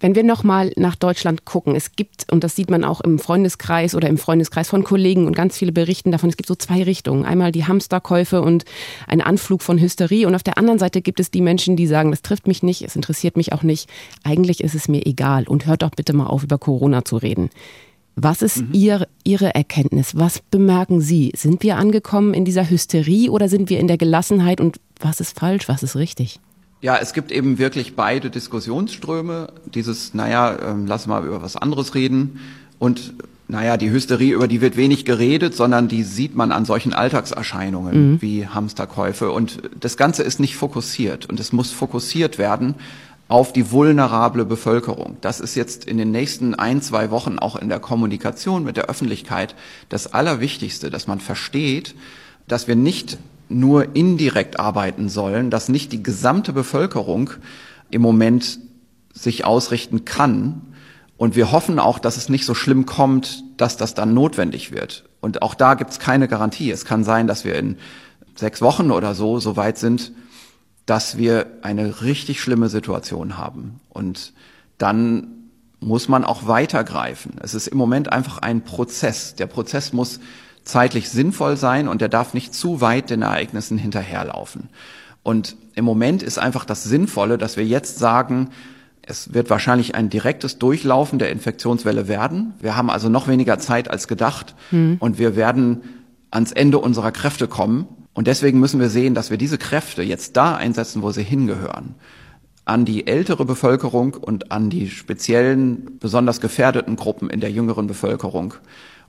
Wenn 0.00 0.14
wir 0.14 0.24
nochmal 0.24 0.72
nach 0.76 0.96
Deutschland 0.96 1.44
gucken, 1.44 1.76
es 1.76 1.92
gibt, 1.92 2.32
und 2.32 2.42
das 2.42 2.56
sieht 2.56 2.70
man 2.70 2.84
auch 2.84 3.02
im 3.02 3.18
Freundeskreis 3.18 3.94
oder 3.94 4.08
im 4.08 4.16
Freundeskreis 4.16 4.68
von 4.70 4.82
Kollegen 4.82 5.26
und 5.26 5.36
ganz 5.36 5.58
viele 5.58 5.72
berichten 5.72 6.10
davon, 6.10 6.30
es 6.30 6.38
gibt 6.38 6.48
so 6.48 6.54
zwei 6.54 6.82
Richtungen. 6.82 7.26
Einmal 7.26 7.52
die 7.52 7.66
Hamsterkäufe 7.66 8.40
und 8.40 8.64
ein 9.06 9.20
Anflug 9.20 9.62
von 9.62 9.78
Hysterie 9.78 10.26
und 10.26 10.34
auf 10.34 10.42
der 10.42 10.56
anderen 10.56 10.78
Seite 10.78 11.02
gibt 11.02 11.20
es 11.20 11.30
die 11.30 11.42
Menschen, 11.42 11.76
die 11.76 11.86
sagen, 11.86 12.10
das 12.10 12.22
trifft 12.22 12.46
mich 12.46 12.62
nicht, 12.62 12.82
es 12.82 12.96
interessiert 12.96 13.36
mich 13.36 13.52
auch 13.52 13.62
nicht, 13.62 13.90
eigentlich 14.24 14.64
ist 14.64 14.74
es 14.74 14.88
mir 14.88 15.04
egal 15.06 15.44
und 15.46 15.66
hört 15.66 15.82
doch 15.82 15.90
bitte 15.90 16.14
mal 16.14 16.26
auf, 16.26 16.44
über 16.44 16.56
Corona 16.56 17.04
zu 17.04 17.18
reden. 17.18 17.50
Was 18.16 18.42
ist 18.42 18.58
mhm. 18.58 18.68
ihr, 18.72 19.08
Ihre 19.24 19.54
Erkenntnis? 19.54 20.16
Was 20.16 20.40
bemerken 20.40 21.00
Sie? 21.00 21.32
Sind 21.36 21.62
wir 21.62 21.76
angekommen 21.76 22.34
in 22.34 22.44
dieser 22.44 22.68
Hysterie 22.68 23.30
oder 23.30 23.48
sind 23.48 23.70
wir 23.70 23.78
in 23.78 23.86
der 23.86 23.98
Gelassenheit 23.98 24.60
und 24.60 24.80
was 24.98 25.20
ist 25.20 25.38
falsch, 25.38 25.68
was 25.68 25.82
ist 25.82 25.96
richtig? 25.96 26.40
Ja, 26.82 26.96
es 26.96 27.12
gibt 27.12 27.30
eben 27.30 27.58
wirklich 27.58 27.94
beide 27.94 28.30
Diskussionsströme. 28.30 29.52
Dieses, 29.66 30.14
naja, 30.14 30.56
ähm, 30.62 30.86
lass 30.86 31.06
mal 31.06 31.24
über 31.26 31.42
was 31.42 31.56
anderes 31.56 31.94
reden. 31.94 32.40
Und 32.78 33.12
naja, 33.48 33.76
die 33.76 33.90
Hysterie, 33.90 34.32
über 34.34 34.48
die 34.48 34.60
wird 34.60 34.76
wenig 34.76 35.04
geredet, 35.04 35.54
sondern 35.54 35.88
die 35.88 36.04
sieht 36.04 36.34
man 36.34 36.52
an 36.52 36.64
solchen 36.64 36.94
Alltagserscheinungen 36.94 38.12
mhm. 38.12 38.22
wie 38.22 38.46
Hamsterkäufe. 38.46 39.30
Und 39.30 39.60
das 39.78 39.96
Ganze 39.96 40.22
ist 40.22 40.40
nicht 40.40 40.56
fokussiert. 40.56 41.26
Und 41.26 41.38
es 41.38 41.52
muss 41.52 41.70
fokussiert 41.70 42.38
werden 42.38 42.76
auf 43.28 43.52
die 43.52 43.70
vulnerable 43.70 44.44
Bevölkerung. 44.44 45.16
Das 45.20 45.38
ist 45.38 45.54
jetzt 45.54 45.84
in 45.84 45.98
den 45.98 46.10
nächsten 46.10 46.54
ein, 46.54 46.80
zwei 46.80 47.10
Wochen 47.10 47.38
auch 47.38 47.56
in 47.56 47.68
der 47.68 47.78
Kommunikation 47.78 48.64
mit 48.64 48.76
der 48.76 48.86
Öffentlichkeit 48.86 49.54
das 49.88 50.12
Allerwichtigste, 50.12 50.90
dass 50.90 51.06
man 51.06 51.20
versteht, 51.20 51.94
dass 52.48 52.66
wir 52.66 52.74
nicht 52.74 53.18
nur 53.50 53.94
indirekt 53.94 54.58
arbeiten 54.58 55.08
sollen, 55.08 55.50
dass 55.50 55.68
nicht 55.68 55.92
die 55.92 56.02
gesamte 56.02 56.52
Bevölkerung 56.52 57.30
im 57.90 58.00
Moment 58.00 58.60
sich 59.12 59.44
ausrichten 59.44 60.04
kann. 60.04 60.62
Und 61.16 61.36
wir 61.36 61.52
hoffen 61.52 61.78
auch, 61.78 61.98
dass 61.98 62.16
es 62.16 62.28
nicht 62.28 62.46
so 62.46 62.54
schlimm 62.54 62.86
kommt, 62.86 63.44
dass 63.56 63.76
das 63.76 63.94
dann 63.94 64.14
notwendig 64.14 64.72
wird. 64.72 65.04
Und 65.20 65.42
auch 65.42 65.54
da 65.54 65.74
gibt 65.74 65.90
es 65.90 65.98
keine 65.98 66.28
Garantie. 66.28 66.70
Es 66.70 66.84
kann 66.84 67.04
sein, 67.04 67.26
dass 67.26 67.44
wir 67.44 67.56
in 67.56 67.76
sechs 68.36 68.62
Wochen 68.62 68.90
oder 68.90 69.14
so 69.14 69.38
so 69.38 69.56
weit 69.56 69.76
sind, 69.76 70.12
dass 70.86 71.18
wir 71.18 71.46
eine 71.62 72.02
richtig 72.02 72.40
schlimme 72.40 72.68
Situation 72.68 73.36
haben. 73.36 73.80
Und 73.90 74.32
dann 74.78 75.39
muss 75.80 76.08
man 76.08 76.24
auch 76.24 76.46
weitergreifen. 76.46 77.32
Es 77.42 77.54
ist 77.54 77.66
im 77.66 77.78
Moment 77.78 78.12
einfach 78.12 78.38
ein 78.38 78.62
Prozess. 78.62 79.34
Der 79.34 79.46
Prozess 79.46 79.92
muss 79.92 80.20
zeitlich 80.64 81.08
sinnvoll 81.08 81.56
sein 81.56 81.88
und 81.88 82.00
der 82.00 82.08
darf 82.08 82.34
nicht 82.34 82.54
zu 82.54 82.80
weit 82.80 83.10
den 83.10 83.22
Ereignissen 83.22 83.78
hinterherlaufen. 83.78 84.68
Und 85.22 85.56
im 85.74 85.84
Moment 85.84 86.22
ist 86.22 86.38
einfach 86.38 86.64
das 86.64 86.84
Sinnvolle, 86.84 87.38
dass 87.38 87.56
wir 87.56 87.64
jetzt 87.64 87.98
sagen, 87.98 88.50
es 89.02 89.34
wird 89.34 89.50
wahrscheinlich 89.50 89.94
ein 89.94 90.10
direktes 90.10 90.58
Durchlaufen 90.58 91.18
der 91.18 91.30
Infektionswelle 91.30 92.08
werden. 92.08 92.54
Wir 92.60 92.76
haben 92.76 92.90
also 92.90 93.08
noch 93.08 93.28
weniger 93.28 93.58
Zeit 93.58 93.90
als 93.90 94.06
gedacht 94.08 94.54
hm. 94.70 94.98
und 95.00 95.18
wir 95.18 95.36
werden 95.36 95.82
ans 96.30 96.52
Ende 96.52 96.78
unserer 96.78 97.10
Kräfte 97.10 97.48
kommen. 97.48 97.86
Und 98.12 98.26
deswegen 98.26 98.60
müssen 98.60 98.80
wir 98.80 98.90
sehen, 98.90 99.14
dass 99.14 99.30
wir 99.30 99.38
diese 99.38 99.58
Kräfte 99.58 100.02
jetzt 100.02 100.36
da 100.36 100.56
einsetzen, 100.56 101.02
wo 101.02 101.10
sie 101.10 101.22
hingehören. 101.22 101.94
An 102.70 102.84
die 102.84 103.08
ältere 103.08 103.44
Bevölkerung 103.44 104.14
und 104.14 104.52
an 104.52 104.70
die 104.70 104.88
speziellen, 104.88 105.98
besonders 105.98 106.40
gefährdeten 106.40 106.94
Gruppen 106.94 107.28
in 107.28 107.40
der 107.40 107.50
jüngeren 107.50 107.88
Bevölkerung. 107.88 108.54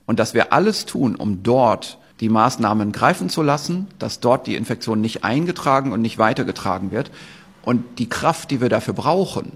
Und 0.04 0.18
dass 0.18 0.34
wir 0.34 0.52
alles 0.52 0.84
tun, 0.84 1.14
um 1.14 1.44
dort 1.44 1.98
die 2.18 2.28
Maßnahmen 2.28 2.90
greifen 2.90 3.28
zu 3.28 3.40
lassen, 3.40 3.86
dass 4.00 4.18
dort 4.18 4.48
die 4.48 4.56
Infektion 4.56 5.00
nicht 5.00 5.22
eingetragen 5.22 5.92
und 5.92 6.02
nicht 6.02 6.18
weitergetragen 6.18 6.90
wird. 6.90 7.12
Und 7.64 8.00
die 8.00 8.08
Kraft, 8.08 8.50
die 8.50 8.60
wir 8.60 8.68
dafür 8.68 8.94
brauchen, 8.94 9.52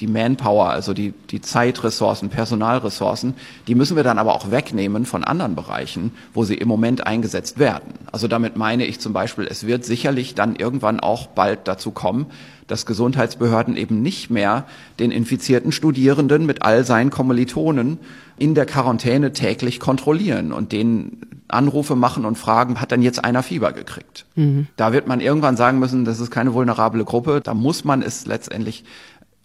die 0.00 0.06
Manpower, 0.06 0.70
also 0.70 0.94
die, 0.94 1.12
die 1.30 1.40
Zeitressourcen, 1.40 2.28
Personalressourcen, 2.28 3.34
die 3.66 3.74
müssen 3.74 3.96
wir 3.96 4.04
dann 4.04 4.18
aber 4.18 4.34
auch 4.34 4.50
wegnehmen 4.50 5.06
von 5.06 5.24
anderen 5.24 5.56
Bereichen, 5.56 6.12
wo 6.34 6.44
sie 6.44 6.54
im 6.54 6.68
Moment 6.68 7.06
eingesetzt 7.06 7.58
werden. 7.58 7.94
Also 8.12 8.28
damit 8.28 8.56
meine 8.56 8.86
ich 8.86 9.00
zum 9.00 9.12
Beispiel, 9.12 9.46
es 9.50 9.66
wird 9.66 9.84
sicherlich 9.84 10.34
dann 10.34 10.54
irgendwann 10.54 11.00
auch 11.00 11.26
bald 11.26 11.60
dazu 11.64 11.90
kommen, 11.90 12.26
dass 12.68 12.86
Gesundheitsbehörden 12.86 13.76
eben 13.76 14.02
nicht 14.02 14.30
mehr 14.30 14.66
den 15.00 15.10
infizierten 15.10 15.72
Studierenden 15.72 16.46
mit 16.46 16.62
all 16.62 16.84
seinen 16.84 17.10
Kommilitonen 17.10 17.98
in 18.38 18.54
der 18.54 18.66
Quarantäne 18.66 19.32
täglich 19.32 19.80
kontrollieren 19.80 20.52
und 20.52 20.70
denen 20.70 21.22
Anrufe 21.48 21.96
machen 21.96 22.26
und 22.26 22.36
fragen, 22.36 22.80
hat 22.80 22.92
dann 22.92 23.02
jetzt 23.02 23.24
einer 23.24 23.42
Fieber 23.42 23.72
gekriegt? 23.72 24.26
Mhm. 24.36 24.66
Da 24.76 24.92
wird 24.92 25.08
man 25.08 25.20
irgendwann 25.20 25.56
sagen 25.56 25.78
müssen, 25.78 26.04
das 26.04 26.20
ist 26.20 26.30
keine 26.30 26.52
vulnerable 26.52 27.04
Gruppe, 27.04 27.40
da 27.42 27.54
muss 27.54 27.84
man 27.84 28.02
es 28.02 28.26
letztendlich 28.26 28.84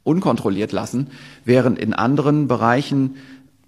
unkontrolliert 0.04 0.72
lassen, 0.72 1.10
während 1.46 1.80
in 1.80 1.94
anderen 1.94 2.48
Bereichen, 2.48 3.16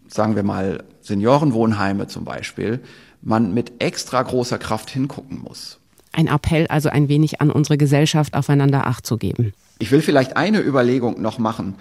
sagen 0.08 0.36
wir 0.36 0.44
mal 0.44 0.84
Seniorenwohnheime 1.02 2.08
zum 2.08 2.26
Beispiel, 2.26 2.80
man 3.22 3.54
mit 3.54 3.82
extra 3.82 4.22
großer 4.22 4.58
Kraft 4.58 4.90
hingucken 4.90 5.40
muss. 5.40 5.80
Ein 6.12 6.28
Appell 6.28 6.68
also 6.68 6.90
ein 6.90 7.10
wenig 7.10 7.42
an 7.42 7.52
unsere 7.52 7.78
Gesellschaft, 7.78 8.36
aufeinander 8.36 8.88
Acht 8.88 9.06
zu 9.06 9.18
geben. 9.18 9.54
Ich 9.80 9.92
will 9.92 10.02
vielleicht 10.02 10.38
eine 10.38 10.62
Überlegung 10.62 11.22
noch 11.22 11.40
machen. 11.40 11.76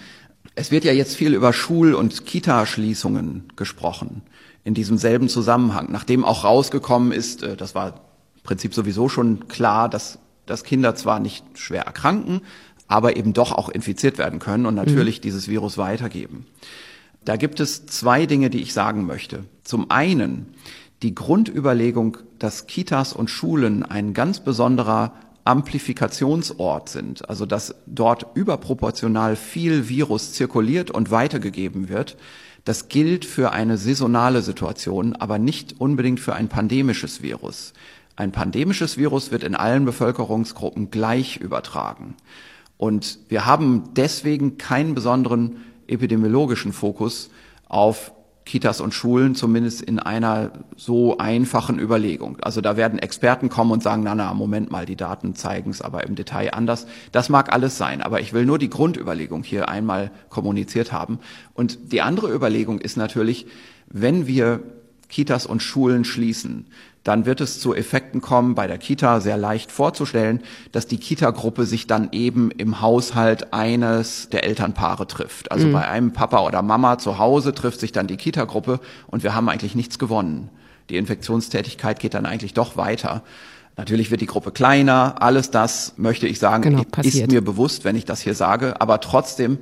Es 0.56 0.70
wird 0.70 0.84
ja 0.84 0.92
jetzt 0.92 1.16
viel 1.16 1.34
über 1.34 1.52
Schul- 1.52 1.94
und 1.94 2.26
Kita-Schließungen 2.26 3.44
gesprochen 3.56 4.22
in 4.64 4.74
diesem 4.74 4.96
selben 4.96 5.28
Zusammenhang, 5.28 5.88
nachdem 5.90 6.24
auch 6.24 6.42
rausgekommen 6.42 7.12
ist, 7.12 7.42
äh, 7.42 7.56
das 7.56 7.74
war 7.74 7.88
im 8.36 8.42
Prinzip 8.42 8.74
sowieso 8.74 9.08
schon 9.08 9.46
klar, 9.46 9.88
dass, 9.88 10.18
dass 10.46 10.64
Kinder 10.64 10.94
zwar 10.94 11.20
nicht 11.20 11.44
schwer 11.54 11.82
erkranken, 11.84 12.40
aber 12.88 13.16
eben 13.16 13.32
doch 13.32 13.52
auch 13.52 13.68
infiziert 13.68 14.18
werden 14.18 14.38
können 14.38 14.66
und 14.66 14.74
natürlich 14.74 15.18
mhm. 15.18 15.22
dieses 15.22 15.48
Virus 15.48 15.78
weitergeben. 15.78 16.46
Da 17.24 17.36
gibt 17.36 17.60
es 17.60 17.86
zwei 17.86 18.26
Dinge, 18.26 18.50
die 18.50 18.60
ich 18.60 18.72
sagen 18.72 19.06
möchte. 19.06 19.44
Zum 19.62 19.90
einen 19.90 20.54
die 21.02 21.14
Grundüberlegung, 21.14 22.18
dass 22.38 22.66
Kitas 22.66 23.12
und 23.12 23.28
Schulen 23.28 23.82
ein 23.82 24.14
ganz 24.14 24.40
besonderer 24.40 25.12
Amplifikationsort 25.44 26.88
sind, 26.88 27.28
also 27.28 27.44
dass 27.44 27.74
dort 27.86 28.26
überproportional 28.34 29.36
viel 29.36 29.88
Virus 29.88 30.32
zirkuliert 30.32 30.90
und 30.90 31.10
weitergegeben 31.10 31.88
wird, 31.88 32.16
das 32.64 32.88
gilt 32.88 33.26
für 33.26 33.52
eine 33.52 33.76
saisonale 33.76 34.40
Situation, 34.40 35.14
aber 35.14 35.38
nicht 35.38 35.74
unbedingt 35.78 36.20
für 36.20 36.34
ein 36.34 36.48
pandemisches 36.48 37.20
Virus. 37.20 37.74
Ein 38.16 38.32
pandemisches 38.32 38.96
Virus 38.96 39.30
wird 39.30 39.42
in 39.42 39.54
allen 39.54 39.84
Bevölkerungsgruppen 39.84 40.90
gleich 40.90 41.36
übertragen. 41.36 42.14
Und 42.84 43.18
wir 43.30 43.46
haben 43.46 43.94
deswegen 43.96 44.58
keinen 44.58 44.94
besonderen 44.94 45.56
epidemiologischen 45.86 46.74
Fokus 46.74 47.30
auf 47.66 48.12
Kitas 48.44 48.82
und 48.82 48.92
Schulen, 48.92 49.34
zumindest 49.34 49.80
in 49.80 49.98
einer 49.98 50.52
so 50.76 51.16
einfachen 51.16 51.78
Überlegung. 51.78 52.36
Also 52.42 52.60
da 52.60 52.76
werden 52.76 52.98
Experten 52.98 53.48
kommen 53.48 53.70
und 53.70 53.82
sagen, 53.82 54.02
na 54.02 54.14
na, 54.14 54.34
Moment 54.34 54.70
mal, 54.70 54.84
die 54.84 54.96
Daten 54.96 55.34
zeigen 55.34 55.70
es 55.70 55.80
aber 55.80 56.04
im 56.04 56.14
Detail 56.14 56.52
anders. 56.52 56.86
Das 57.10 57.30
mag 57.30 57.54
alles 57.54 57.78
sein, 57.78 58.02
aber 58.02 58.20
ich 58.20 58.34
will 58.34 58.44
nur 58.44 58.58
die 58.58 58.68
Grundüberlegung 58.68 59.44
hier 59.44 59.70
einmal 59.70 60.10
kommuniziert 60.28 60.92
haben. 60.92 61.20
Und 61.54 61.90
die 61.90 62.02
andere 62.02 62.30
Überlegung 62.34 62.80
ist 62.80 62.98
natürlich, 62.98 63.46
wenn 63.86 64.26
wir 64.26 64.60
Kitas 65.14 65.46
und 65.46 65.62
Schulen 65.62 66.04
schließen, 66.04 66.66
dann 67.04 67.24
wird 67.24 67.40
es 67.40 67.60
zu 67.60 67.72
Effekten 67.72 68.20
kommen, 68.20 68.56
bei 68.56 68.66
der 68.66 68.78
Kita 68.78 69.20
sehr 69.20 69.36
leicht 69.36 69.70
vorzustellen, 69.70 70.40
dass 70.72 70.88
die 70.88 70.98
Kita-Gruppe 70.98 71.66
sich 71.66 71.86
dann 71.86 72.08
eben 72.10 72.50
im 72.50 72.80
Haushalt 72.80 73.52
eines 73.52 74.28
der 74.30 74.42
Elternpaare 74.42 75.06
trifft. 75.06 75.52
Also 75.52 75.68
mhm. 75.68 75.72
bei 75.72 75.86
einem 75.86 76.12
Papa 76.12 76.40
oder 76.40 76.62
Mama 76.62 76.98
zu 76.98 77.18
Hause 77.18 77.54
trifft 77.54 77.78
sich 77.78 77.92
dann 77.92 78.08
die 78.08 78.16
Kita-Gruppe 78.16 78.80
und 79.06 79.22
wir 79.22 79.36
haben 79.36 79.48
eigentlich 79.48 79.76
nichts 79.76 80.00
gewonnen. 80.00 80.50
Die 80.90 80.96
Infektionstätigkeit 80.96 82.00
geht 82.00 82.14
dann 82.14 82.26
eigentlich 82.26 82.54
doch 82.54 82.76
weiter. 82.76 83.22
Natürlich 83.76 84.10
wird 84.10 84.20
die 84.20 84.26
Gruppe 84.26 84.50
kleiner, 84.50 85.22
alles 85.22 85.52
das 85.52 85.94
möchte 85.96 86.26
ich 86.26 86.40
sagen, 86.40 86.62
genau, 86.62 86.82
ist 87.02 87.30
mir 87.30 87.44
bewusst, 87.44 87.84
wenn 87.84 87.94
ich 87.94 88.04
das 88.04 88.20
hier 88.20 88.34
sage, 88.34 88.80
aber 88.80 89.00
trotzdem, 89.00 89.58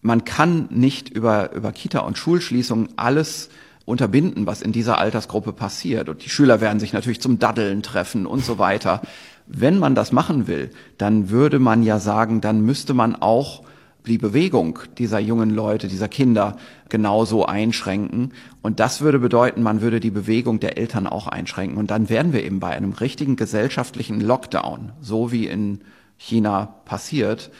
man 0.00 0.24
kann 0.24 0.68
nicht 0.70 1.10
über, 1.10 1.52
über 1.52 1.72
Kita- 1.72 2.00
und 2.00 2.16
Schulschließungen 2.16 2.88
alles 2.96 3.50
unterbinden, 3.88 4.46
was 4.46 4.62
in 4.62 4.72
dieser 4.72 4.98
Altersgruppe 4.98 5.52
passiert. 5.52 6.08
Und 6.08 6.24
die 6.24 6.28
Schüler 6.28 6.60
werden 6.60 6.78
sich 6.78 6.92
natürlich 6.92 7.20
zum 7.20 7.38
Daddeln 7.38 7.82
treffen 7.82 8.26
und 8.26 8.44
so 8.44 8.58
weiter. 8.58 9.02
Wenn 9.46 9.78
man 9.78 9.94
das 9.94 10.12
machen 10.12 10.46
will, 10.46 10.70
dann 10.98 11.30
würde 11.30 11.58
man 11.58 11.82
ja 11.82 11.98
sagen, 11.98 12.40
dann 12.40 12.60
müsste 12.60 12.92
man 12.92 13.16
auch 13.16 13.62
die 14.06 14.18
Bewegung 14.18 14.78
dieser 14.96 15.18
jungen 15.18 15.50
Leute, 15.50 15.88
dieser 15.88 16.08
Kinder 16.08 16.56
genauso 16.88 17.46
einschränken. 17.46 18.32
Und 18.62 18.80
das 18.80 19.00
würde 19.00 19.18
bedeuten, 19.18 19.62
man 19.62 19.80
würde 19.80 20.00
die 20.00 20.10
Bewegung 20.10 20.60
der 20.60 20.78
Eltern 20.78 21.06
auch 21.06 21.26
einschränken. 21.26 21.78
Und 21.78 21.90
dann 21.90 22.08
wären 22.08 22.32
wir 22.32 22.44
eben 22.44 22.60
bei 22.60 22.70
einem 22.70 22.92
richtigen 22.92 23.36
gesellschaftlichen 23.36 24.20
Lockdown, 24.20 24.92
so 25.00 25.32
wie 25.32 25.46
in 25.46 25.80
China 26.16 26.74
passiert. 26.84 27.50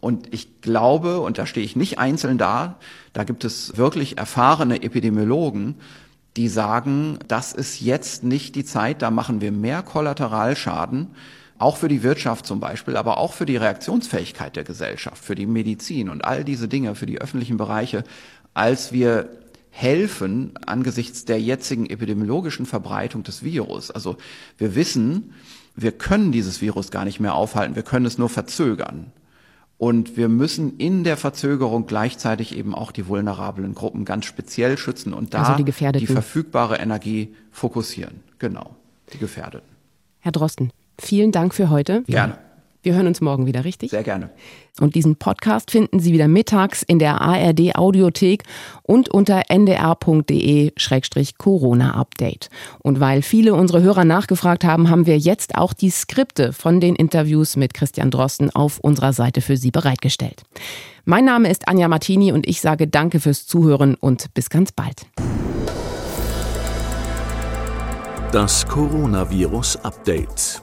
Und 0.00 0.32
ich 0.32 0.60
glaube, 0.60 1.20
und 1.20 1.38
da 1.38 1.46
stehe 1.46 1.66
ich 1.66 1.76
nicht 1.76 1.98
einzeln 1.98 2.38
da, 2.38 2.78
da 3.12 3.24
gibt 3.24 3.44
es 3.44 3.76
wirklich 3.76 4.16
erfahrene 4.16 4.82
Epidemiologen, 4.82 5.76
die 6.36 6.48
sagen, 6.48 7.18
das 7.26 7.52
ist 7.52 7.80
jetzt 7.80 8.22
nicht 8.22 8.54
die 8.54 8.64
Zeit, 8.64 9.02
da 9.02 9.10
machen 9.10 9.40
wir 9.40 9.50
mehr 9.50 9.82
Kollateralschaden, 9.82 11.08
auch 11.58 11.76
für 11.76 11.88
die 11.88 12.04
Wirtschaft 12.04 12.46
zum 12.46 12.60
Beispiel, 12.60 12.96
aber 12.96 13.18
auch 13.18 13.32
für 13.32 13.46
die 13.46 13.56
Reaktionsfähigkeit 13.56 14.54
der 14.54 14.62
Gesellschaft, 14.62 15.24
für 15.24 15.34
die 15.34 15.46
Medizin 15.46 16.08
und 16.08 16.24
all 16.24 16.44
diese 16.44 16.68
Dinge, 16.68 16.94
für 16.94 17.06
die 17.06 17.20
öffentlichen 17.20 17.56
Bereiche, 17.56 18.04
als 18.54 18.92
wir 18.92 19.28
helfen 19.70 20.52
angesichts 20.64 21.24
der 21.24 21.40
jetzigen 21.40 21.86
epidemiologischen 21.86 22.66
Verbreitung 22.66 23.24
des 23.24 23.42
Virus. 23.42 23.90
Also 23.90 24.16
wir 24.56 24.76
wissen, 24.76 25.34
wir 25.74 25.92
können 25.92 26.30
dieses 26.30 26.60
Virus 26.60 26.90
gar 26.90 27.04
nicht 27.04 27.20
mehr 27.20 27.34
aufhalten, 27.34 27.74
wir 27.74 27.82
können 27.82 28.06
es 28.06 28.18
nur 28.18 28.28
verzögern. 28.28 29.12
Und 29.78 30.16
wir 30.16 30.28
müssen 30.28 30.76
in 30.78 31.04
der 31.04 31.16
Verzögerung 31.16 31.86
gleichzeitig 31.86 32.56
eben 32.56 32.74
auch 32.74 32.90
die 32.90 33.06
vulnerablen 33.06 33.74
Gruppen 33.74 34.04
ganz 34.04 34.24
speziell 34.24 34.76
schützen 34.76 35.14
und 35.14 35.34
da 35.34 35.44
also 35.44 35.62
die, 35.62 35.98
die 36.00 36.06
verfügbare 36.06 36.78
Energie 36.78 37.34
fokussieren. 37.52 38.20
Genau, 38.40 38.74
die 39.12 39.18
Gefährdeten. 39.18 39.68
Herr 40.18 40.32
Drosten, 40.32 40.72
vielen 40.98 41.30
Dank 41.30 41.54
für 41.54 41.70
heute. 41.70 42.02
Gerne. 42.08 42.38
Wir 42.88 42.94
hören 42.94 43.06
uns 43.06 43.20
morgen 43.20 43.44
wieder, 43.44 43.66
richtig? 43.66 43.90
Sehr 43.90 44.02
gerne. 44.02 44.30
Und 44.80 44.94
diesen 44.94 45.16
Podcast 45.16 45.70
finden 45.70 46.00
Sie 46.00 46.14
wieder 46.14 46.26
mittags 46.26 46.82
in 46.82 46.98
der 46.98 47.20
ARD 47.20 47.76
Audiothek 47.76 48.44
und 48.82 49.10
unter 49.10 49.42
ndr.de-corona-update. 49.50 52.48
Und 52.78 52.98
weil 52.98 53.20
viele 53.20 53.52
unserer 53.52 53.82
Hörer 53.82 54.06
nachgefragt 54.06 54.64
haben, 54.64 54.88
haben 54.88 55.04
wir 55.04 55.18
jetzt 55.18 55.56
auch 55.56 55.74
die 55.74 55.90
Skripte 55.90 56.54
von 56.54 56.80
den 56.80 56.96
Interviews 56.96 57.56
mit 57.56 57.74
Christian 57.74 58.10
Drosten 58.10 58.48
auf 58.48 58.78
unserer 58.78 59.12
Seite 59.12 59.42
für 59.42 59.58
Sie 59.58 59.70
bereitgestellt. 59.70 60.44
Mein 61.04 61.26
Name 61.26 61.50
ist 61.50 61.68
Anja 61.68 61.88
Martini 61.88 62.32
und 62.32 62.48
ich 62.48 62.62
sage 62.62 62.88
Danke 62.88 63.20
fürs 63.20 63.46
Zuhören 63.46 63.96
und 63.96 64.32
bis 64.32 64.48
ganz 64.48 64.72
bald. 64.72 65.04
Das 68.32 68.66
Coronavirus 68.66 69.76
Update. 69.84 70.62